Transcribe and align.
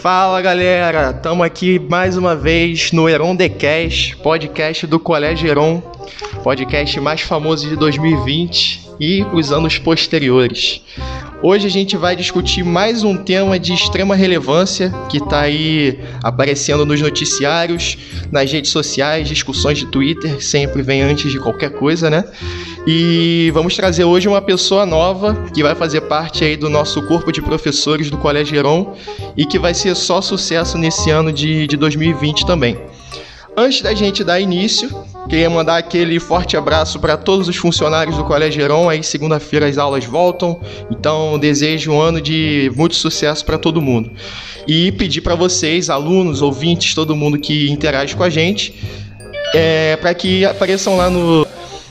Fala 0.00 0.40
galera, 0.40 1.10
estamos 1.14 1.44
aqui 1.44 1.78
mais 1.78 2.16
uma 2.16 2.34
vez 2.34 2.90
no 2.90 3.06
Heron 3.06 3.36
The 3.36 3.50
Cast, 3.50 4.16
podcast 4.16 4.86
do 4.86 4.98
Colégio 4.98 5.46
Heron, 5.46 5.82
podcast 6.42 6.98
mais 7.00 7.20
famoso 7.20 7.68
de 7.68 7.76
2020 7.76 8.92
e 8.98 9.22
os 9.34 9.52
anos 9.52 9.76
posteriores. 9.76 10.80
Hoje 11.42 11.66
a 11.66 11.70
gente 11.70 11.96
vai 11.96 12.14
discutir 12.14 12.62
mais 12.62 13.02
um 13.02 13.16
tema 13.16 13.58
de 13.58 13.72
extrema 13.72 14.14
relevância 14.14 14.92
que 15.08 15.16
está 15.16 15.40
aí 15.40 15.98
aparecendo 16.22 16.84
nos 16.84 17.00
noticiários, 17.00 17.96
nas 18.30 18.52
redes 18.52 18.70
sociais, 18.70 19.26
discussões 19.26 19.78
de 19.78 19.86
Twitter, 19.86 20.44
sempre 20.44 20.82
vem 20.82 21.00
antes 21.00 21.32
de 21.32 21.38
qualquer 21.38 21.70
coisa, 21.70 22.10
né? 22.10 22.24
E 22.86 23.50
vamos 23.54 23.74
trazer 23.74 24.04
hoje 24.04 24.28
uma 24.28 24.42
pessoa 24.42 24.84
nova 24.84 25.34
que 25.54 25.62
vai 25.62 25.74
fazer 25.74 26.02
parte 26.02 26.44
aí 26.44 26.58
do 26.58 26.68
nosso 26.68 27.00
corpo 27.06 27.32
de 27.32 27.40
professores 27.40 28.10
do 28.10 28.18
Colégio 28.18 28.58
Heron 28.58 28.94
e 29.34 29.46
que 29.46 29.58
vai 29.58 29.72
ser 29.72 29.96
só 29.96 30.20
sucesso 30.20 30.76
nesse 30.76 31.10
ano 31.10 31.32
de, 31.32 31.66
de 31.66 31.74
2020 31.74 32.44
também. 32.44 32.76
Antes 33.60 33.82
da 33.82 33.92
gente 33.92 34.24
dar 34.24 34.40
início, 34.40 34.88
queria 35.28 35.50
mandar 35.50 35.76
aquele 35.76 36.18
forte 36.18 36.56
abraço 36.56 36.98
para 36.98 37.14
todos 37.18 37.46
os 37.46 37.56
funcionários 37.56 38.16
do 38.16 38.24
Colégio 38.24 38.62
Heron. 38.62 38.88
Aí, 38.88 39.02
segunda-feira, 39.02 39.66
as 39.66 39.76
aulas 39.76 40.02
voltam. 40.02 40.58
Então, 40.90 41.38
desejo 41.38 41.92
um 41.92 42.00
ano 42.00 42.22
de 42.22 42.72
muito 42.74 42.94
sucesso 42.94 43.44
para 43.44 43.58
todo 43.58 43.82
mundo. 43.82 44.10
E 44.66 44.90
pedir 44.92 45.20
para 45.20 45.34
vocês, 45.34 45.90
alunos, 45.90 46.40
ouvintes, 46.40 46.94
todo 46.94 47.14
mundo 47.14 47.38
que 47.38 47.70
interage 47.70 48.16
com 48.16 48.22
a 48.22 48.30
gente, 48.30 48.74
é, 49.54 49.94
para 49.96 50.14
que 50.14 50.42
apareçam 50.42 50.96
lá 50.96 51.10
no 51.10 51.46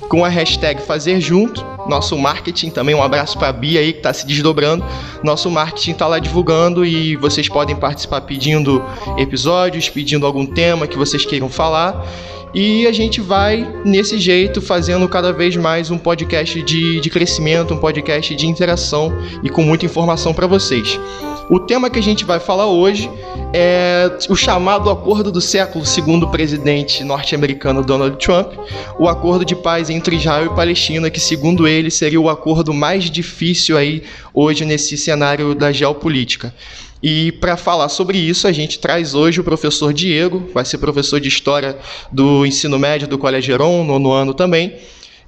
com 0.10 0.26
a 0.26 0.28
hashtag 0.28 0.82
Fazer 0.82 1.22
Junto. 1.22 1.64
Nosso 1.90 2.18
marketing 2.18 2.70
também, 2.70 2.94
um 2.94 3.02
abraço 3.02 3.38
para 3.38 3.50
a 3.50 3.54
Bia 3.54 3.80
aí 3.80 3.92
que 3.92 4.00
está 4.00 4.14
se 4.14 4.26
desdobrando. 4.26 4.86
Nosso 5.24 5.50
marketing 5.50 5.92
está 5.92 6.08
lá 6.08 6.20
divulgando 6.20 6.86
e 6.86 7.16
vocês 7.16 7.50
podem 7.50 7.76
participar 7.76 8.22
pedindo 8.22 8.84
episódios, 9.18 9.90
pedindo 9.90 10.26
algum 10.26 10.46
tema 10.46 10.88
que 10.88 10.98
vocês 10.98 11.26
queiram 11.26 11.50
falar. 11.50 12.06
E 12.54 12.88
a 12.88 12.92
gente 12.92 13.22
vai, 13.22 13.68
nesse 13.86 14.18
jeito, 14.18 14.60
fazendo 14.60 15.08
cada 15.08 15.32
vez 15.32 15.56
mais 15.56 15.92
um 15.92 16.00
podcast 16.00 16.60
de, 16.64 17.00
de 17.00 17.10
crescimento, 17.10 17.76
um 17.76 17.78
podcast 17.78 18.34
de 18.36 18.48
interação 18.48 19.14
e 19.44 19.50
com 19.50 19.62
muita 19.62 19.86
informação 19.86 20.34
para 20.34 20.48
vocês. 20.48 21.00
O 21.48 21.60
tema 21.60 21.92
que 21.92 22.00
a 22.00 22.02
gente 22.02 22.26
vai 22.26 22.40
falar 22.40 22.66
hoje 22.66 23.10
é 23.54 24.12
o 24.30 24.36
chamado 24.36 24.90
acordo 24.90 25.32
do 25.32 25.40
século, 25.40 25.86
segundo 25.86 26.24
o 26.24 26.32
presidente 26.32 27.04
norte-americano 27.04 27.84
Donald 27.84 28.18
Trump, 28.18 28.54
o 28.98 29.08
acordo 29.08 29.46
de 29.46 29.56
paz 29.56 29.92
entre 29.92 30.16
Israel 30.16 30.48
e 30.48 30.56
Palestina, 30.56 31.10
que 31.10 31.20
segundo 31.20 31.68
ele 31.68 31.92
seria 31.92 32.20
o 32.20 32.30
acordo 32.30 32.74
mais 32.74 33.12
difícil 33.12 33.78
aí 33.78 34.04
hoje 34.34 34.66
nesse 34.66 34.98
cenário 34.98 35.54
da 35.54 35.72
geopolítica. 35.72 36.54
E 37.02 37.32
para 37.34 37.56
falar 37.56 37.88
sobre 37.90 38.18
isso, 38.18 38.48
a 38.48 38.52
gente 38.52 38.80
traz 38.80 39.14
hoje 39.14 39.40
o 39.40 39.44
professor 39.44 39.94
Diego, 39.94 40.50
vai 40.54 40.66
ser 40.66 40.78
professor 40.78 41.20
de 41.20 41.30
História 41.30 41.78
do 42.12 42.46
Ensino 42.46 42.78
Médio 42.78 43.08
do 43.08 43.18
Colégio 43.18 43.54
Heron, 43.54 43.84
no 44.00 44.12
ano 44.12 44.34
também, 44.34 44.76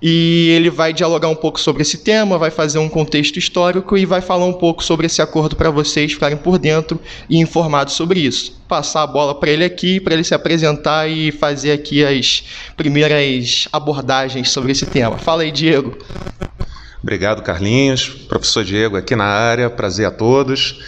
e 0.02 0.50
ele 0.50 0.70
vai 0.70 0.92
dialogar 0.92 1.30
um 1.30 1.36
pouco 1.36 1.60
sobre 1.60 1.84
esse 1.84 2.00
tema, 2.00 2.38
vai 2.38 2.50
fazer 2.50 2.80
um 2.80 2.90
contexto 2.90 3.38
histórico 3.38 3.96
e 3.96 4.06
vai 4.06 4.20
falar 4.20 4.46
um 4.46 4.54
pouco 4.54 4.84
sobre 4.84 5.06
esse 5.06 5.22
acordo 5.22 5.56
para 5.56 5.70
vocês 5.70 6.12
ficarem 6.12 6.38
por 6.38 6.58
dentro 6.58 7.00
e 7.30 7.38
informados 7.38 7.94
sobre 7.94 8.20
isso. 8.20 8.60
Passar 8.68 9.04
a 9.04 9.08
bola 9.08 9.36
para 9.36 9.52
ele 9.52 9.64
aqui, 9.64 10.00
para 10.00 10.16
ele 10.16 10.24
se 10.24 10.34
apresentar 10.34 11.08
e 11.08 11.32
fazer 11.32 11.72
aqui 11.72 12.04
as 12.04 12.44
primeiras 12.76 13.68
abordagens 13.72 14.50
sobre 14.50 14.72
esse 14.72 14.88
tema. 14.88 15.20
Fala 15.20 15.44
aí, 15.44 15.52
Diego. 15.52 15.96
Obrigado, 17.02 17.42
Carlinhos. 17.42 18.08
Professor 18.08 18.64
Diego 18.64 18.96
aqui 18.96 19.16
na 19.16 19.26
área, 19.26 19.70
prazer 19.70 20.06
a 20.06 20.12
todos. 20.12 20.80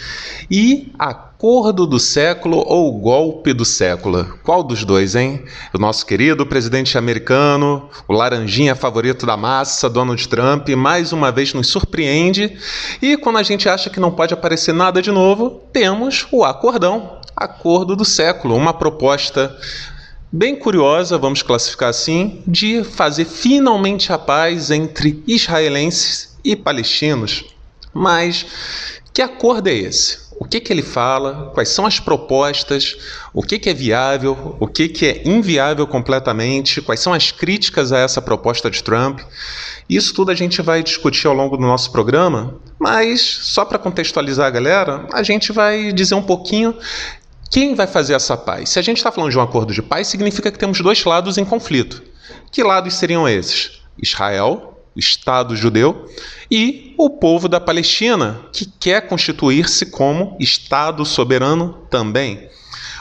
E 0.48 0.92
acordo 0.96 1.86
do 1.86 1.98
século 1.98 2.62
ou 2.66 2.92
golpe 3.00 3.52
do 3.52 3.64
século? 3.64 4.38
Qual 4.44 4.62
dos 4.62 4.84
dois, 4.84 5.16
hein? 5.16 5.44
O 5.72 5.78
nosso 5.78 6.06
querido 6.06 6.46
presidente 6.46 6.96
americano, 6.96 7.88
o 8.06 8.12
laranjinha 8.12 8.76
favorito 8.76 9.26
da 9.26 9.36
massa, 9.36 9.90
Donald 9.90 10.28
Trump, 10.28 10.68
mais 10.70 11.12
uma 11.12 11.32
vez 11.32 11.52
nos 11.52 11.66
surpreende. 11.66 12.56
E 13.02 13.16
quando 13.16 13.38
a 13.38 13.42
gente 13.42 13.68
acha 13.68 13.90
que 13.90 13.98
não 13.98 14.12
pode 14.12 14.32
aparecer 14.32 14.72
nada 14.72 15.02
de 15.02 15.10
novo, 15.10 15.62
temos 15.72 16.28
o 16.30 16.44
acordão. 16.44 17.18
Acordo 17.36 17.96
do 17.96 18.04
século, 18.04 18.54
uma 18.54 18.72
proposta 18.72 19.56
bem 20.36 20.56
curiosa, 20.56 21.16
vamos 21.16 21.42
classificar 21.42 21.90
assim, 21.90 22.42
de 22.44 22.82
fazer 22.82 23.24
finalmente 23.24 24.12
a 24.12 24.18
paz 24.18 24.68
entre 24.68 25.22
israelenses 25.28 26.36
e 26.44 26.56
palestinos. 26.56 27.44
Mas 27.92 28.44
que 29.12 29.22
acordo 29.22 29.68
é 29.68 29.74
esse? 29.74 30.24
O 30.40 30.44
que, 30.44 30.58
que 30.58 30.72
ele 30.72 30.82
fala? 30.82 31.52
Quais 31.54 31.68
são 31.68 31.86
as 31.86 32.00
propostas? 32.00 32.96
O 33.32 33.42
que, 33.44 33.60
que 33.60 33.70
é 33.70 33.74
viável? 33.74 34.56
O 34.58 34.66
que, 34.66 34.88
que 34.88 35.06
é 35.06 35.22
inviável 35.24 35.86
completamente? 35.86 36.82
Quais 36.82 36.98
são 36.98 37.12
as 37.12 37.30
críticas 37.30 37.92
a 37.92 38.00
essa 38.00 38.20
proposta 38.20 38.68
de 38.68 38.82
Trump? 38.82 39.20
Isso 39.88 40.12
tudo 40.12 40.32
a 40.32 40.34
gente 40.34 40.60
vai 40.60 40.82
discutir 40.82 41.28
ao 41.28 41.34
longo 41.34 41.56
do 41.56 41.62
nosso 41.62 41.92
programa, 41.92 42.56
mas 42.76 43.20
só 43.20 43.64
para 43.64 43.78
contextualizar 43.78 44.48
a 44.48 44.50
galera, 44.50 45.06
a 45.12 45.22
gente 45.22 45.52
vai 45.52 45.92
dizer 45.92 46.16
um 46.16 46.22
pouquinho 46.22 46.74
quem 47.54 47.72
vai 47.72 47.86
fazer 47.86 48.14
essa 48.14 48.36
paz? 48.36 48.70
Se 48.70 48.80
a 48.80 48.82
gente 48.82 48.96
está 48.96 49.12
falando 49.12 49.30
de 49.30 49.38
um 49.38 49.40
acordo 49.40 49.72
de 49.72 49.80
paz, 49.80 50.08
significa 50.08 50.50
que 50.50 50.58
temos 50.58 50.80
dois 50.80 51.04
lados 51.04 51.38
em 51.38 51.44
conflito. 51.44 52.02
Que 52.50 52.64
lados 52.64 52.94
seriam 52.94 53.28
esses? 53.28 53.80
Israel, 53.96 54.76
Estado 54.96 55.54
judeu, 55.54 56.10
e 56.50 56.92
o 56.98 57.08
povo 57.08 57.48
da 57.48 57.60
Palestina, 57.60 58.40
que 58.52 58.66
quer 58.66 59.06
constituir-se 59.06 59.86
como 59.86 60.36
Estado 60.40 61.06
soberano 61.06 61.78
também. 61.88 62.48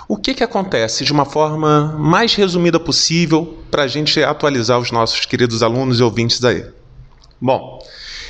O 0.07 0.17
que, 0.17 0.35
que 0.35 0.43
acontece 0.43 1.03
de 1.03 1.11
uma 1.11 1.25
forma 1.25 1.95
mais 1.97 2.35
resumida 2.35 2.79
possível 2.79 3.57
para 3.71 3.81
a 3.81 3.87
gente 3.87 4.21
atualizar 4.21 4.77
os 4.77 4.91
nossos 4.91 5.25
queridos 5.25 5.63
alunos 5.63 5.99
e 5.99 6.03
ouvintes 6.03 6.43
aí? 6.45 6.63
Bom, 7.41 7.79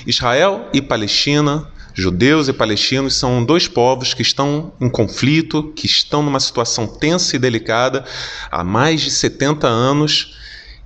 Israel 0.07 0.69
e 0.71 0.81
Palestina 0.81 1.67
Judeus 1.93 2.47
e 2.47 2.53
palestinos 2.53 3.15
são 3.15 3.43
dois 3.45 3.67
povos 3.67 4.13
que 4.13 4.21
estão 4.21 4.71
em 4.81 4.89
conflito, 4.89 5.71
que 5.75 5.85
estão 5.85 6.23
numa 6.23 6.39
situação 6.39 6.87
tensa 6.87 7.35
e 7.35 7.39
delicada 7.39 8.03
há 8.51 8.63
mais 8.63 9.01
de 9.01 9.11
70 9.11 9.67
anos 9.67 10.37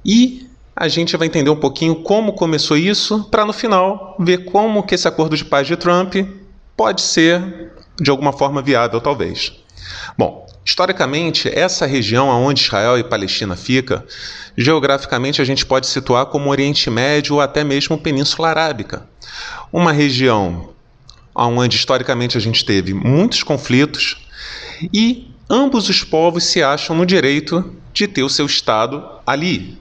e 0.04 0.48
a 0.76 0.88
gente 0.88 1.16
vai 1.18 1.28
entender 1.28 1.50
um 1.50 1.56
pouquinho 1.56 1.96
como 1.96 2.34
começou 2.34 2.78
isso 2.78 3.24
para 3.32 3.46
no 3.46 3.54
final 3.54 4.16
ver 4.20 4.46
como 4.46 4.84
que 4.84 4.96
esse 4.96 5.08
acordo 5.08 5.36
de 5.36 5.46
paz 5.46 5.66
de 5.66 5.76
Trump 5.76 6.16
pode 6.76 7.02
ser 7.02 7.72
de 8.00 8.12
alguma 8.12 8.34
forma 8.34 8.62
viável 8.62 9.00
talvez. 9.02 9.54
Bom, 10.18 10.46
historicamente 10.64 11.50
essa 11.50 11.86
região 11.86 12.30
aonde 12.30 12.62
Israel 12.62 13.00
e 13.00 13.04
Palestina 13.04 13.56
fica, 13.56 14.06
geograficamente 14.58 15.42
a 15.42 15.46
gente 15.46 15.66
pode 15.66 15.88
situar 15.88 16.26
como 16.28 16.50
Oriente 16.50 16.90
Médio 16.90 17.36
ou 17.36 17.42
até 17.42 17.64
mesmo 17.64 17.98
Península 17.98 18.50
Arábica. 18.50 19.08
Uma 19.72 19.92
região 19.92 20.76
onde 21.46 21.76
historicamente 21.76 22.38
a 22.38 22.42
gente 22.42 22.66
teve 22.66 22.94
muitos 22.94 23.44
conflitos 23.44 24.18
e 24.94 25.32
ambos 25.50 25.88
os 25.90 26.04
povos 26.04 26.44
se 26.46 26.64
acham 26.64 26.96
no 26.96 27.06
direito 27.06 27.74
de 27.94 28.08
ter 28.08 28.24
o 28.24 28.30
seu 28.30 28.46
Estado 28.46 29.04
ali. 29.26 29.78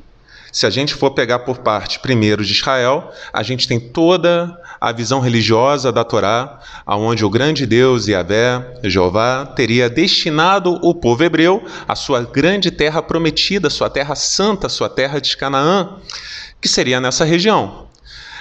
Se 0.52 0.64
a 0.64 0.70
gente 0.70 0.94
for 0.94 1.10
pegar 1.10 1.40
por 1.40 1.58
parte 1.58 1.98
primeiro 1.98 2.44
de 2.44 2.52
Israel, 2.52 3.12
a 3.32 3.42
gente 3.42 3.68
tem 3.68 3.78
toda 3.78 4.58
a 4.80 4.90
visão 4.90 5.20
religiosa 5.20 5.92
da 5.92 6.02
Torá, 6.02 6.60
aonde 6.86 7.24
o 7.24 7.30
grande 7.30 7.66
Deus 7.66 8.08
Yahvé, 8.08 8.78
Jeová, 8.84 9.44
teria 9.44 9.90
destinado 9.90 10.78
o 10.82 10.94
povo 10.94 11.24
hebreu 11.24 11.64
à 11.86 11.94
sua 11.94 12.22
grande 12.22 12.70
terra 12.70 13.02
prometida, 13.02 13.68
sua 13.68 13.90
terra 13.90 14.14
santa, 14.14 14.68
sua 14.68 14.88
terra 14.88 15.20
de 15.20 15.36
Canaã, 15.36 15.96
que 16.60 16.68
seria 16.68 17.00
nessa 17.00 17.24
região. 17.24 17.85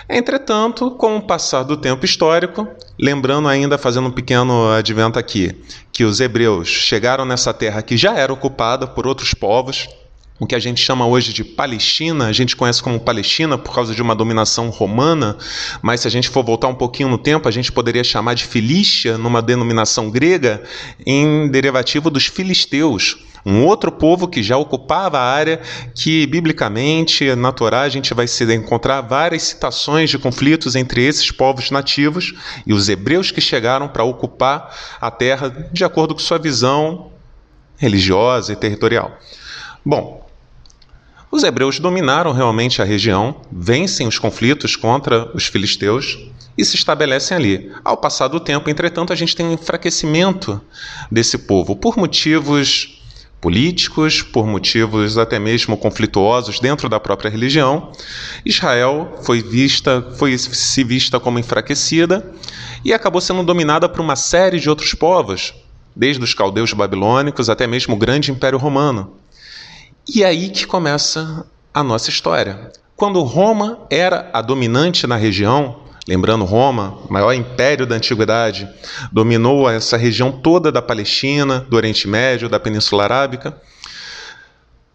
Entretanto, 0.08 0.92
com 0.92 1.18
o 1.18 1.22
passar 1.22 1.64
do 1.64 1.76
tempo 1.76 2.06
histórico, 2.06 2.68
lembrando 3.00 3.48
ainda, 3.48 3.78
fazendo 3.78 4.08
um 4.08 4.12
pequeno 4.12 4.72
advento 4.72 5.18
aqui, 5.18 5.64
que 5.92 6.04
os 6.04 6.20
hebreus 6.20 6.68
chegaram 6.68 7.26
nessa 7.26 7.54
terra 7.54 7.82
que 7.82 7.98
já 7.98 8.14
era 8.14 8.32
ocupada 8.32 8.86
por 8.86 9.08
outros 9.08 9.34
povos, 9.34 9.90
o 10.40 10.46
que 10.46 10.56
a 10.56 10.60
gente 10.60 10.82
chama 10.82 11.08
hoje 11.08 11.32
de 11.32 11.44
Palestina, 11.44 12.28
a 12.28 12.34
gente 12.34 12.56
conhece 12.56 12.84
como 12.84 13.00
Palestina 13.00 13.58
por 13.58 13.74
causa 13.74 13.96
de 13.96 14.02
uma 14.02 14.14
dominação 14.14 14.70
romana, 14.70 15.38
mas 15.82 16.02
se 16.02 16.08
a 16.08 16.12
gente 16.12 16.28
for 16.28 16.44
voltar 16.44 16.68
um 16.68 16.76
pouquinho 16.76 17.10
no 17.10 17.18
tempo, 17.18 17.48
a 17.48 17.52
gente 17.52 17.72
poderia 17.72 18.04
chamar 18.04 18.34
de 18.34 18.44
Filístia, 18.44 19.18
numa 19.18 19.42
denominação 19.42 20.10
grega, 20.10 20.62
em 21.06 21.50
derivativo 21.50 22.10
dos 22.10 22.26
filisteus 22.26 23.18
um 23.46 23.64
outro 23.64 23.92
povo 23.92 24.28
que 24.28 24.42
já 24.42 24.58
ocupava 24.58 25.20
a 25.20 25.24
área 25.24 25.62
que, 25.94 26.26
biblicamente, 26.26 27.36
na 27.36 27.52
Torá, 27.52 27.82
a 27.82 27.90
gente 27.90 28.12
vai 28.12 28.26
encontrar 28.56 29.02
várias 29.02 29.44
citações 29.44 30.10
de 30.10 30.18
conflitos 30.18 30.76
entre 30.76 31.06
esses 31.06 31.30
povos 31.30 31.70
nativos 31.70 32.34
e 32.66 32.74
os 32.74 32.90
hebreus 32.90 33.30
que 33.30 33.40
chegaram 33.40 33.88
para 33.88 34.04
ocupar 34.04 34.76
a 35.00 35.12
terra 35.12 35.70
de 35.72 35.84
acordo 35.84 36.16
com 36.16 36.20
sua 36.20 36.40
visão 36.40 37.12
religiosa 37.78 38.54
e 38.54 38.56
territorial. 38.56 39.16
Bom, 39.86 40.25
Os 41.36 41.44
hebreus 41.44 41.82
dominaram 41.82 42.32
realmente 42.32 42.82
a 42.82 42.86
região, 42.86 43.36
vencem 43.52 44.08
os 44.08 44.18
conflitos 44.18 44.78
contra 44.78 45.30
os 45.34 45.48
filisteus 45.48 46.18
e 46.58 46.64
se 46.64 46.78
estabelecem 46.78 47.36
ali. 47.36 47.72
Ao 47.84 47.98
passar 47.98 48.30
do 48.30 48.40
tempo, 48.40 48.70
entretanto, 48.70 49.12
a 49.12 49.18
gente 49.18 49.36
tem 49.36 49.46
um 49.46 49.52
enfraquecimento 49.52 50.62
desse 51.12 51.40
povo 51.40 51.76
por 51.76 51.98
motivos 51.98 53.02
políticos, 53.42 54.22
por 54.22 54.48
motivos 54.48 55.18
até 55.18 55.38
mesmo 55.38 55.76
conflituosos 55.76 56.62
dentro 56.62 56.88
da 56.88 57.02
própria 57.02 57.30
religião. 57.30 57.92
Israel 58.46 59.20
foi 59.22 59.44
vista, 59.44 60.14
foi 60.18 60.38
se 60.38 60.86
vista 60.86 61.20
como 61.20 61.38
enfraquecida 61.38 62.34
e 62.82 62.94
acabou 62.94 63.20
sendo 63.20 63.44
dominada 63.44 63.90
por 63.90 64.00
uma 64.00 64.16
série 64.16 64.58
de 64.58 64.70
outros 64.70 64.94
povos, 64.94 65.54
desde 65.94 66.24
os 66.24 66.34
caldeus 66.34 66.72
babilônicos 66.72 67.50
até 67.50 67.68
mesmo 67.68 67.94
o 67.94 67.98
grande 67.98 68.32
Império 68.32 68.58
Romano. 68.58 69.18
E 70.08 70.24
é 70.24 70.28
aí 70.28 70.50
que 70.50 70.68
começa 70.68 71.46
a 71.74 71.84
nossa 71.84 72.12
história. 72.12 72.72
Quando 72.96 73.22
Roma 73.24 73.80
era 73.90 74.30
a 74.32 74.42
dominante 74.42 75.08
na 75.08 75.16
região, 75.16 75.80
lembrando 76.08 76.46
Roma, 76.46 77.00
maior 77.10 77.34
império 77.34 77.88
da 77.88 77.96
antiguidade, 77.96 78.70
dominou 79.12 79.68
essa 79.70 79.98
região 79.98 80.32
toda 80.32 80.72
da 80.72 80.82
Palestina, 80.82 81.66
do 81.68 81.76
Oriente 81.76 82.08
Médio, 82.08 82.48
da 82.48 82.60
Península 82.60 83.04
Arábica. 83.04 83.60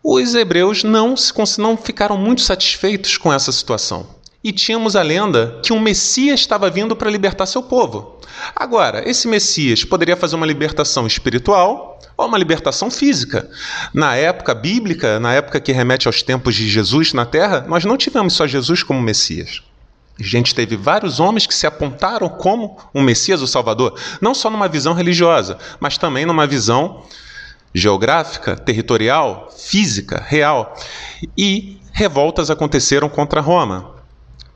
Os 0.02 0.34
hebreus 0.34 0.84
não, 0.84 1.16
não 1.58 1.76
ficaram 1.76 2.16
muito 2.16 2.40
satisfeitos 2.40 3.18
com 3.18 3.32
essa 3.32 3.50
situação 3.50 4.19
e 4.42 4.52
tínhamos 4.52 4.96
a 4.96 5.02
lenda 5.02 5.60
que 5.62 5.72
um 5.72 5.80
Messias 5.80 6.40
estava 6.40 6.70
vindo 6.70 6.96
para 6.96 7.10
libertar 7.10 7.46
seu 7.46 7.62
povo. 7.62 8.18
Agora, 8.56 9.08
esse 9.08 9.28
Messias 9.28 9.84
poderia 9.84 10.16
fazer 10.16 10.36
uma 10.36 10.46
libertação 10.46 11.06
espiritual 11.06 11.98
ou 12.16 12.26
uma 12.26 12.38
libertação 12.38 12.90
física. 12.90 13.50
Na 13.92 14.16
época 14.16 14.54
bíblica, 14.54 15.20
na 15.20 15.34
época 15.34 15.60
que 15.60 15.72
remete 15.72 16.06
aos 16.06 16.22
tempos 16.22 16.54
de 16.54 16.68
Jesus 16.68 17.12
na 17.12 17.26
terra, 17.26 17.64
nós 17.68 17.84
não 17.84 17.96
tivemos 17.96 18.34
só 18.34 18.46
Jesus 18.46 18.82
como 18.82 19.00
Messias. 19.00 19.62
A 20.18 20.22
gente 20.22 20.54
teve 20.54 20.76
vários 20.76 21.18
homens 21.18 21.46
que 21.46 21.54
se 21.54 21.66
apontaram 21.66 22.28
como 22.28 22.78
um 22.94 23.02
Messias, 23.02 23.40
o 23.40 23.46
Salvador, 23.46 23.98
não 24.20 24.34
só 24.34 24.50
numa 24.50 24.68
visão 24.68 24.92
religiosa, 24.92 25.56
mas 25.78 25.96
também 25.96 26.26
numa 26.26 26.46
visão 26.46 27.02
geográfica, 27.74 28.56
territorial, 28.56 29.48
física, 29.56 30.22
real. 30.26 30.76
E 31.36 31.80
revoltas 31.92 32.50
aconteceram 32.50 33.08
contra 33.08 33.40
Roma. 33.40 33.99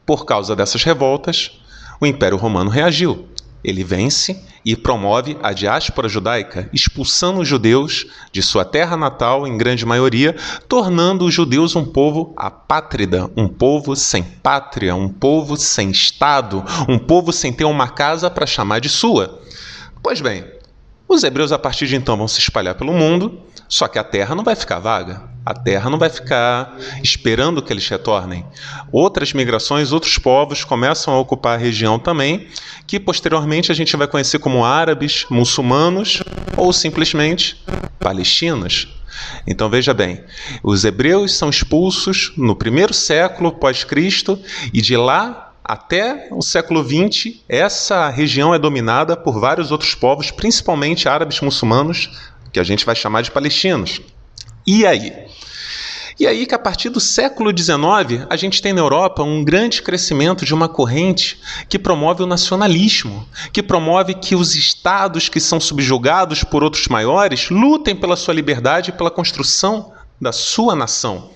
Por 0.07 0.25
causa 0.25 0.55
dessas 0.55 0.83
revoltas, 0.83 1.61
o 2.01 2.07
Império 2.07 2.37
Romano 2.37 2.71
reagiu. 2.71 3.29
Ele 3.63 3.83
vence 3.83 4.45
e 4.65 4.77
promove 4.77 5.39
a 5.43 5.53
diáspora 5.53 6.09
judaica, 6.09 6.69
expulsando 6.73 7.41
os 7.41 7.49
judeus 7.49 8.07
de 8.31 8.43
sua 8.43 8.65
terra 8.65 8.97
natal, 8.97 9.47
em 9.47 9.57
grande 9.57 9.87
maioria, 9.87 10.37
tornando 10.69 11.25
os 11.25 11.33
judeus 11.33 11.75
um 11.75 11.85
povo 11.85 12.35
apátrida, 12.37 13.31
um 13.35 13.49
povo 13.49 13.97
sem 13.97 14.23
pátria, 14.23 14.95
um 14.95 15.09
povo 15.09 15.57
sem 15.57 15.91
Estado, 15.91 16.63
um 16.89 16.99
povo 16.99 17.33
sem 17.33 17.53
ter 17.53 17.65
uma 17.65 17.89
casa 17.89 18.31
para 18.31 18.47
chamar 18.47 18.81
de 18.81 18.91
sua. 18.91 19.41
Pois 20.03 20.21
bem, 20.21 20.45
os 21.15 21.25
hebreus 21.25 21.53
a 21.53 21.59
partir 21.59 21.87
de 21.87 21.97
então 21.97 22.17
vão 22.17 22.29
se 22.29 22.41
espalhar 22.41 22.75
pelo 22.75 22.93
mundo, 22.93 23.41
só 23.69 23.89
que 23.89 23.99
a 23.99 24.05
terra 24.05 24.35
não 24.35 24.45
vai 24.45 24.55
ficar 24.55 24.79
vaga. 24.79 25.23
A 25.47 25.53
terra 25.53 25.91
não 25.91 25.99
vai 25.99 26.09
ficar 26.09 26.77
esperando 27.03 27.61
que 27.61 27.73
eles 27.73 27.87
retornem. 27.89 28.47
Outras 28.91 29.33
migrações, 29.33 29.93
outros 29.93 30.17
povos 30.19 30.65
começam 30.65 31.13
a 31.13 31.19
ocupar 31.19 31.55
a 31.55 31.61
região 31.61 31.99
também, 31.99 32.49
que 32.87 32.99
posteriormente 32.99 33.71
a 33.71 33.75
gente 33.75 33.97
vai 33.97 34.07
conhecer 34.07 34.39
como 34.39 34.65
árabes, 34.65 35.27
muçulmanos 35.29 36.23
ou 36.57 36.73
simplesmente 36.73 37.63
palestinos. 37.99 38.89
Então 39.47 39.69
veja 39.69 39.93
bem, 39.93 40.25
os 40.63 40.85
hebreus 40.85 41.37
são 41.37 41.51
expulsos 41.51 42.33
no 42.37 42.57
primeiro 42.57 42.95
século 42.95 43.53
pós-Cristo 43.53 44.39
e 44.73 44.81
de 44.81 44.97
lá 44.97 45.54
até 45.65 46.29
o 46.31 46.43
século 46.43 46.85
XX, 46.85 47.37
essa 47.49 48.11
região 48.11 48.55
é 48.55 48.59
dominada 48.59 49.17
por 49.17 49.41
vários 49.41 49.73
outros 49.73 49.95
povos, 49.95 50.31
principalmente 50.31 51.09
árabes 51.09 51.41
muçulmanos, 51.41 52.11
que 52.53 52.61
a 52.61 52.65
gente 52.65 52.85
vai 52.85 52.95
chamar 52.95 53.23
de 53.23 53.31
palestinos. 53.31 54.01
E 54.67 54.87
aí? 54.87 55.13
E 56.21 56.27
aí 56.27 56.47
que 56.47 56.55
a 56.55 56.59
partir 56.59 56.91
do 56.91 57.01
século 57.01 57.51
XIX 57.51 58.27
a 58.31 58.37
gente 58.37 58.63
tem 58.63 58.73
na 58.73 58.81
Europa 58.81 59.23
um 59.23 59.43
grande 59.43 59.83
crescimento 59.83 60.45
de 60.45 60.55
uma 60.55 60.69
corrente 60.69 61.41
que 61.69 61.79
promove 61.79 62.23
o 62.23 62.27
nacionalismo, 62.27 63.27
que 63.53 63.63
promove 63.63 64.15
que 64.15 64.37
os 64.37 64.55
estados 64.55 65.29
que 65.29 65.41
são 65.41 65.59
subjugados 65.59 66.45
por 66.45 66.63
outros 66.63 66.87
maiores 66.89 67.49
lutem 67.51 67.97
pela 67.97 68.17
sua 68.17 68.35
liberdade 68.35 68.91
e 68.91 68.93
pela 68.93 69.11
construção 69.11 69.93
da 70.21 70.31
sua 70.31 70.77
nação. 70.77 71.31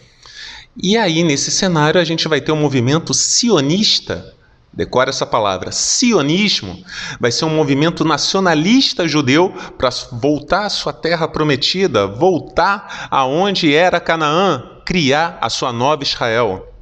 E 0.80 0.96
aí, 0.96 1.24
nesse 1.24 1.50
cenário, 1.50 2.00
a 2.00 2.04
gente 2.04 2.28
vai 2.28 2.40
ter 2.40 2.52
um 2.52 2.56
movimento 2.56 3.12
sionista 3.12 4.34
Decora 4.78 5.10
essa 5.10 5.26
palavra. 5.26 5.72
Sionismo 5.72 6.84
vai 7.18 7.32
ser 7.32 7.44
um 7.44 7.50
movimento 7.50 8.04
nacionalista 8.04 9.08
judeu 9.08 9.52
para 9.76 9.88
voltar 10.12 10.66
à 10.66 10.70
sua 10.70 10.92
terra 10.92 11.26
prometida, 11.26 12.06
voltar 12.06 13.08
aonde 13.10 13.74
era 13.74 13.98
Canaã, 13.98 14.62
criar 14.84 15.36
a 15.40 15.50
sua 15.50 15.72
nova 15.72 16.04
Israel. 16.04 16.72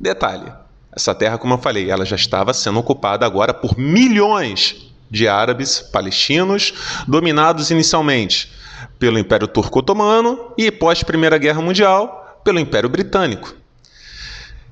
Detalhe: 0.00 0.50
essa 0.90 1.14
terra, 1.14 1.36
como 1.36 1.52
eu 1.52 1.58
falei, 1.58 1.90
ela 1.90 2.06
já 2.06 2.16
estava 2.16 2.54
sendo 2.54 2.78
ocupada 2.78 3.26
agora 3.26 3.52
por 3.52 3.76
milhões 3.76 4.90
de 5.10 5.28
árabes 5.28 5.80
palestinos, 5.80 6.72
dominados 7.06 7.70
inicialmente 7.70 8.50
pelo 8.98 9.18
Império 9.18 9.46
Turco 9.46 9.80
Otomano 9.80 10.54
e 10.56 10.70
pós 10.70 11.02
Primeira 11.02 11.36
Guerra 11.36 11.60
Mundial 11.60 12.21
pelo 12.44 12.58
Império 12.58 12.88
Britânico. 12.88 13.54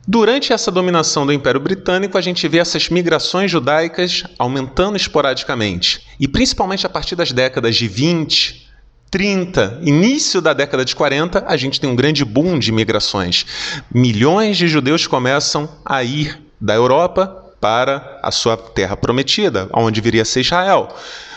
Durante 0.06 0.52
essa 0.52 0.70
dominação 0.70 1.26
do 1.26 1.32
Império 1.32 1.60
Britânico, 1.60 2.18
a 2.18 2.20
gente 2.20 2.48
vê 2.48 2.58
essas 2.58 2.88
migrações 2.88 3.50
judaicas 3.50 4.24
aumentando 4.38 4.96
esporadicamente, 4.96 6.06
e 6.18 6.26
principalmente 6.26 6.86
a 6.86 6.88
partir 6.88 7.14
das 7.14 7.32
décadas 7.32 7.76
de 7.76 7.86
20, 7.86 8.68
30, 9.10 9.80
início 9.82 10.40
da 10.40 10.52
década 10.52 10.84
de 10.84 10.94
40, 10.94 11.44
a 11.46 11.56
gente 11.56 11.80
tem 11.80 11.90
um 11.90 11.96
grande 11.96 12.24
boom 12.24 12.58
de 12.58 12.72
migrações. 12.72 13.44
Milhões 13.92 14.56
de 14.56 14.68
judeus 14.68 15.06
começam 15.06 15.68
a 15.84 16.02
ir 16.02 16.40
da 16.60 16.74
Europa 16.74 17.26
para 17.60 18.18
a 18.22 18.30
sua 18.30 18.56
terra 18.56 18.96
prometida, 18.96 19.68
onde 19.72 20.00
viria 20.00 20.22
a 20.22 20.24
ser 20.24 20.40
Israel. 20.40 20.88